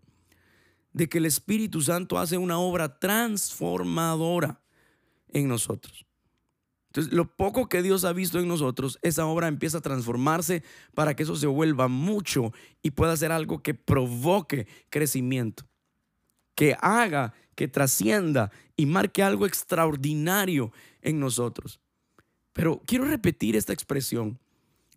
de 0.93 1.09
que 1.09 1.19
el 1.19 1.27
Espíritu 1.27 1.81
Santo 1.81 2.19
hace 2.19 2.37
una 2.39 2.59
obra 2.59 2.99
transformadora 2.99 4.61
en 5.29 5.49
nosotros. 5.49 6.07
Entonces, 6.89 7.13
lo 7.13 7.37
poco 7.37 7.69
que 7.69 7.83
Dios 7.83 8.05
ha 8.05 8.13
visto 8.13 8.41
en 8.41 8.49
nosotros, 8.49 8.99
esa 9.03 9.25
obra 9.27 9.47
empieza 9.47 9.79
a 9.79 9.83
transformarse 9.83 10.65
para 10.93 11.15
que 11.15 11.23
eso 11.23 11.37
se 11.37 11.47
vuelva 11.47 11.87
mucho 11.87 12.53
y 12.83 12.91
pueda 12.91 13.17
ser 13.17 13.31
algo 13.31 13.63
que 13.63 13.75
provoque 13.75 14.67
crecimiento, 14.89 15.69
que 16.57 16.77
haga, 16.81 17.33
que 17.55 17.69
trascienda 17.69 18.51
y 18.77 18.87
marque 18.87 19.23
algo 19.23 19.47
extraordinario 19.47 20.73
en 21.01 21.21
nosotros. 21.21 21.81
Pero 22.53 22.83
quiero 22.87 23.05
repetir 23.05 23.55
esta 23.55 23.73
expresión. 23.73 24.41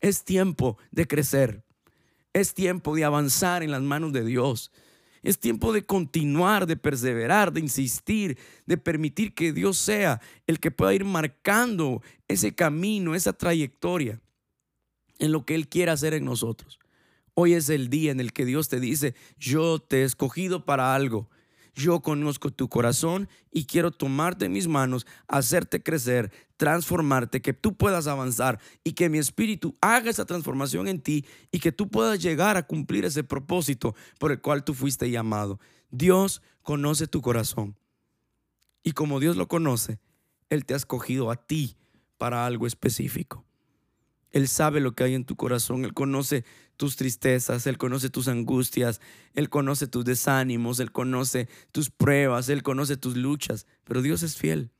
Es 0.01 0.23
tiempo 0.23 0.77
de 0.91 1.07
crecer. 1.07 1.63
Es 2.33 2.55
tiempo 2.55 2.95
de 2.95 3.03
avanzar 3.03 3.61
en 3.61 3.69
las 3.69 3.83
manos 3.83 4.13
de 4.13 4.25
Dios. 4.25 4.71
Es 5.23 5.39
tiempo 5.39 5.71
de 5.71 5.85
continuar, 5.85 6.67
de 6.67 6.75
perseverar, 6.75 7.53
de 7.53 7.61
insistir, 7.61 8.37
de 8.65 8.77
permitir 8.77 9.33
que 9.33 9.53
Dios 9.53 9.77
sea 9.77 10.21
el 10.45 10.59
que 10.59 10.69
pueda 10.69 10.93
ir 10.93 11.05
marcando 11.05 12.01
ese 12.27 12.53
camino, 12.53 13.15
esa 13.15 13.33
trayectoria 13.33 14.21
en 15.19 15.31
lo 15.31 15.45
que 15.45 15.55
Él 15.55 15.69
quiera 15.69 15.93
hacer 15.93 16.13
en 16.13 16.25
nosotros. 16.25 16.77
Hoy 17.33 17.53
es 17.53 17.69
el 17.69 17.89
día 17.89 18.11
en 18.11 18.19
el 18.19 18.33
que 18.33 18.45
Dios 18.45 18.67
te 18.67 18.79
dice, 18.79 19.15
yo 19.39 19.79
te 19.79 20.01
he 20.01 20.03
escogido 20.03 20.65
para 20.65 20.93
algo 20.93 21.29
yo 21.73 22.01
conozco 22.01 22.51
tu 22.51 22.69
corazón 22.69 23.27
y 23.51 23.65
quiero 23.65 23.91
tomarte 23.91 24.45
en 24.45 24.51
mis 24.51 24.67
manos, 24.67 25.07
hacerte 25.27 25.81
crecer, 25.81 26.31
transformarte, 26.57 27.41
que 27.41 27.53
tú 27.53 27.75
puedas 27.75 28.07
avanzar 28.07 28.59
y 28.83 28.93
que 28.93 29.09
mi 29.09 29.17
espíritu 29.17 29.75
haga 29.81 30.09
esa 30.09 30.25
transformación 30.25 30.87
en 30.87 31.01
ti 31.01 31.25
y 31.51 31.59
que 31.59 31.71
tú 31.71 31.89
puedas 31.89 32.21
llegar 32.21 32.57
a 32.57 32.67
cumplir 32.67 33.05
ese 33.05 33.23
propósito 33.23 33.95
por 34.19 34.31
el 34.31 34.41
cual 34.41 34.63
tú 34.63 34.73
fuiste 34.73 35.09
llamado. 35.09 35.59
Dios 35.89 36.41
conoce 36.61 37.07
tu 37.07 37.21
corazón. 37.21 37.75
Y 38.83 38.91
como 38.91 39.19
Dios 39.19 39.37
lo 39.37 39.47
conoce, 39.47 39.99
Él 40.49 40.65
te 40.65 40.73
ha 40.73 40.77
escogido 40.77 41.31
a 41.31 41.37
ti 41.37 41.77
para 42.17 42.45
algo 42.45 42.67
específico. 42.67 43.45
Él 44.33 44.47
sabe 44.47 44.81
lo 44.81 44.93
que 44.93 45.03
hay 45.03 45.13
en 45.13 45.25
tu 45.25 45.35
corazón, 45.35 45.85
Él 45.85 45.93
conoce 45.93 46.43
tus 46.75 46.95
tristezas, 46.95 47.67
Él 47.67 47.77
conoce 47.77 48.09
tus 48.09 48.27
angustias, 48.27 48.99
Él 49.35 49.47
conoce 49.47 49.87
tus 49.87 50.03
desánimos, 50.03 50.79
Él 50.79 50.91
conoce 50.91 51.47
tus 51.71 51.91
pruebas, 51.91 52.49
Él 52.49 52.63
conoce 52.63 52.97
tus 52.97 53.15
luchas, 53.15 53.67
pero 53.83 54.01
Dios 54.01 54.23
es 54.23 54.35
fiel. 54.35 54.71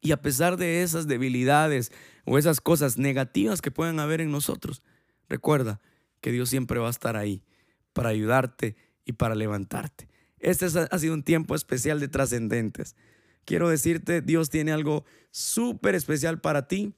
Y 0.00 0.10
a 0.10 0.20
pesar 0.20 0.56
de 0.56 0.82
esas 0.82 1.06
debilidades 1.06 1.92
o 2.24 2.36
esas 2.36 2.60
cosas 2.60 2.98
negativas 2.98 3.62
que 3.62 3.70
puedan 3.70 4.00
haber 4.00 4.20
en 4.20 4.32
nosotros, 4.32 4.82
recuerda 5.28 5.80
que 6.20 6.32
Dios 6.32 6.50
siempre 6.50 6.80
va 6.80 6.88
a 6.88 6.90
estar 6.90 7.16
ahí 7.16 7.44
para 7.92 8.08
ayudarte 8.08 8.74
y 9.04 9.12
para 9.12 9.36
levantarte. 9.36 10.08
Este 10.40 10.66
ha 10.66 10.98
sido 10.98 11.14
un 11.14 11.22
tiempo 11.22 11.54
especial 11.54 12.00
de 12.00 12.08
trascendentes. 12.08 12.96
Quiero 13.44 13.68
decirte, 13.68 14.20
Dios 14.20 14.50
tiene 14.50 14.72
algo 14.72 15.04
súper 15.30 15.94
especial 15.94 16.40
para 16.40 16.66
ti 16.66 16.96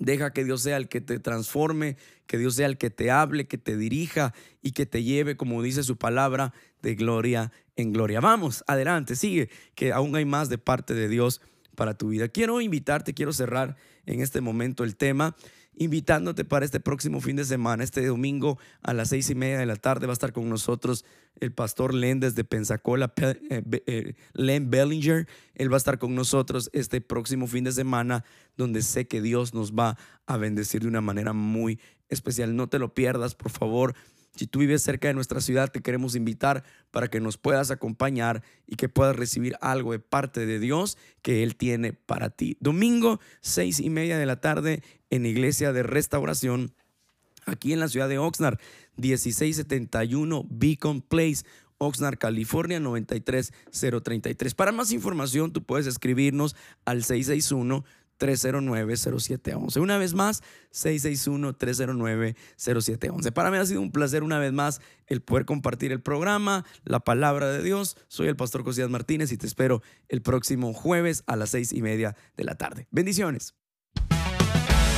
Deja 0.00 0.32
que 0.32 0.44
Dios 0.44 0.62
sea 0.62 0.78
el 0.78 0.88
que 0.88 1.02
te 1.02 1.18
transforme, 1.18 1.98
que 2.26 2.38
Dios 2.38 2.54
sea 2.54 2.66
el 2.66 2.78
que 2.78 2.88
te 2.88 3.10
hable, 3.10 3.46
que 3.46 3.58
te 3.58 3.76
dirija 3.76 4.32
y 4.62 4.72
que 4.72 4.86
te 4.86 5.02
lleve, 5.02 5.36
como 5.36 5.62
dice 5.62 5.82
su 5.82 5.98
palabra, 5.98 6.54
de 6.80 6.94
gloria 6.94 7.52
en 7.76 7.92
gloria. 7.92 8.20
Vamos, 8.20 8.64
adelante, 8.66 9.14
sigue, 9.14 9.50
que 9.74 9.92
aún 9.92 10.16
hay 10.16 10.24
más 10.24 10.48
de 10.48 10.56
parte 10.56 10.94
de 10.94 11.08
Dios 11.08 11.42
para 11.76 11.92
tu 11.92 12.08
vida. 12.08 12.28
Quiero 12.28 12.62
invitarte, 12.62 13.12
quiero 13.12 13.34
cerrar 13.34 13.76
en 14.12 14.20
este 14.20 14.40
momento 14.40 14.84
el 14.84 14.96
tema 14.96 15.36
invitándote 15.76 16.44
para 16.44 16.64
este 16.64 16.80
próximo 16.80 17.20
fin 17.20 17.36
de 17.36 17.44
semana. 17.44 17.84
Este 17.84 18.04
domingo 18.04 18.58
a 18.82 18.92
las 18.92 19.08
seis 19.08 19.30
y 19.30 19.34
media 19.34 19.58
de 19.58 19.66
la 19.66 19.76
tarde 19.76 20.06
va 20.06 20.12
a 20.12 20.14
estar 20.14 20.32
con 20.32 20.48
nosotros 20.48 21.04
el 21.40 21.52
pastor 21.52 21.94
Len 21.94 22.20
desde 22.20 22.44
Pensacola, 22.44 23.12
eh, 23.16 23.62
eh, 23.86 24.14
Len 24.34 24.70
Bellinger. 24.70 25.26
Él 25.54 25.72
va 25.72 25.76
a 25.76 25.78
estar 25.78 25.98
con 25.98 26.14
nosotros 26.14 26.70
este 26.72 27.00
próximo 27.00 27.46
fin 27.46 27.64
de 27.64 27.72
semana, 27.72 28.24
donde 28.56 28.82
sé 28.82 29.06
que 29.06 29.22
Dios 29.22 29.54
nos 29.54 29.72
va 29.72 29.96
a 30.26 30.36
bendecir 30.36 30.82
de 30.82 30.88
una 30.88 31.00
manera 31.00 31.32
muy 31.32 31.80
especial. 32.08 32.56
No 32.56 32.68
te 32.68 32.78
lo 32.78 32.92
pierdas, 32.92 33.34
por 33.34 33.50
favor. 33.50 33.94
Si 34.36 34.46
tú 34.46 34.60
vives 34.60 34.82
cerca 34.82 35.08
de 35.08 35.14
nuestra 35.14 35.40
ciudad, 35.40 35.70
te 35.70 35.82
queremos 35.82 36.14
invitar 36.14 36.64
para 36.90 37.08
que 37.08 37.20
nos 37.20 37.36
puedas 37.36 37.70
acompañar 37.70 38.42
y 38.66 38.76
que 38.76 38.88
puedas 38.88 39.16
recibir 39.16 39.56
algo 39.60 39.92
de 39.92 39.98
parte 39.98 40.46
de 40.46 40.58
Dios 40.58 40.96
que 41.22 41.42
Él 41.42 41.56
tiene 41.56 41.92
para 41.92 42.30
ti. 42.30 42.56
Domingo, 42.60 43.20
seis 43.40 43.80
y 43.80 43.90
media 43.90 44.18
de 44.18 44.26
la 44.26 44.40
tarde, 44.40 44.82
en 45.10 45.26
Iglesia 45.26 45.72
de 45.72 45.82
Restauración, 45.82 46.72
aquí 47.44 47.72
en 47.72 47.80
la 47.80 47.88
ciudad 47.88 48.08
de 48.08 48.18
Oxnard, 48.18 48.58
1671 48.96 50.46
Beacon 50.48 51.02
Place. 51.02 51.44
Oxnard, 51.82 52.18
California 52.18 52.78
93033. 52.78 54.54
Para 54.54 54.70
más 54.70 54.92
información, 54.92 55.50
tú 55.50 55.62
puedes 55.62 55.86
escribirnos 55.86 56.54
al 56.84 57.02
661 57.02 57.86
309-0711. 58.20 59.80
Una 59.80 59.98
vez 59.98 60.14
más, 60.14 60.44
661-309-0711. 60.72 63.32
Para 63.32 63.50
mí 63.50 63.56
ha 63.56 63.66
sido 63.66 63.80
un 63.80 63.90
placer 63.90 64.22
una 64.22 64.38
vez 64.38 64.52
más 64.52 64.80
el 65.06 65.22
poder 65.22 65.46
compartir 65.46 65.90
el 65.90 66.00
programa, 66.00 66.64
la 66.84 67.00
palabra 67.00 67.50
de 67.50 67.62
Dios. 67.62 67.96
Soy 68.06 68.28
el 68.28 68.36
pastor 68.36 68.62
Josías 68.62 68.90
Martínez 68.90 69.32
y 69.32 69.36
te 69.36 69.46
espero 69.46 69.82
el 70.08 70.22
próximo 70.22 70.72
jueves 70.72 71.24
a 71.26 71.34
las 71.36 71.50
seis 71.50 71.72
y 71.72 71.82
media 71.82 72.14
de 72.36 72.44
la 72.44 72.54
tarde. 72.54 72.86
Bendiciones. 72.92 73.59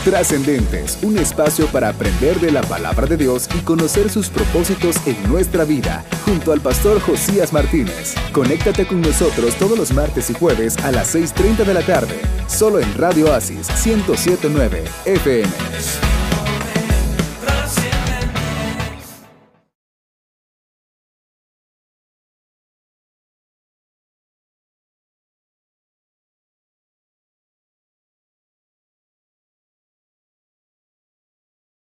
Trascendentes, 0.04 0.98
un 1.02 1.16
espacio 1.16 1.66
para 1.68 1.90
aprender 1.90 2.40
de 2.40 2.50
la 2.50 2.62
palabra 2.62 3.06
de 3.06 3.16
Dios 3.16 3.48
y 3.56 3.60
conocer 3.60 4.10
sus 4.10 4.30
propósitos 4.30 4.96
en 5.06 5.16
nuestra 5.28 5.64
vida, 5.64 6.04
junto 6.24 6.52
al 6.52 6.60
pastor 6.60 7.00
Josías 7.00 7.52
Martínez. 7.52 8.16
Conéctate 8.32 8.84
con 8.84 9.00
nosotros 9.00 9.54
todos 9.54 9.78
los 9.78 9.92
martes 9.92 10.28
y 10.30 10.34
jueves 10.34 10.76
a 10.78 10.90
las 10.90 11.14
6.30 11.14 11.64
de 11.64 11.74
la 11.74 11.82
tarde, 11.82 12.20
solo 12.48 12.80
en 12.80 12.92
Radio 12.98 13.32
Asis 13.32 13.68
1079 13.86 14.82
FM. 15.04 16.21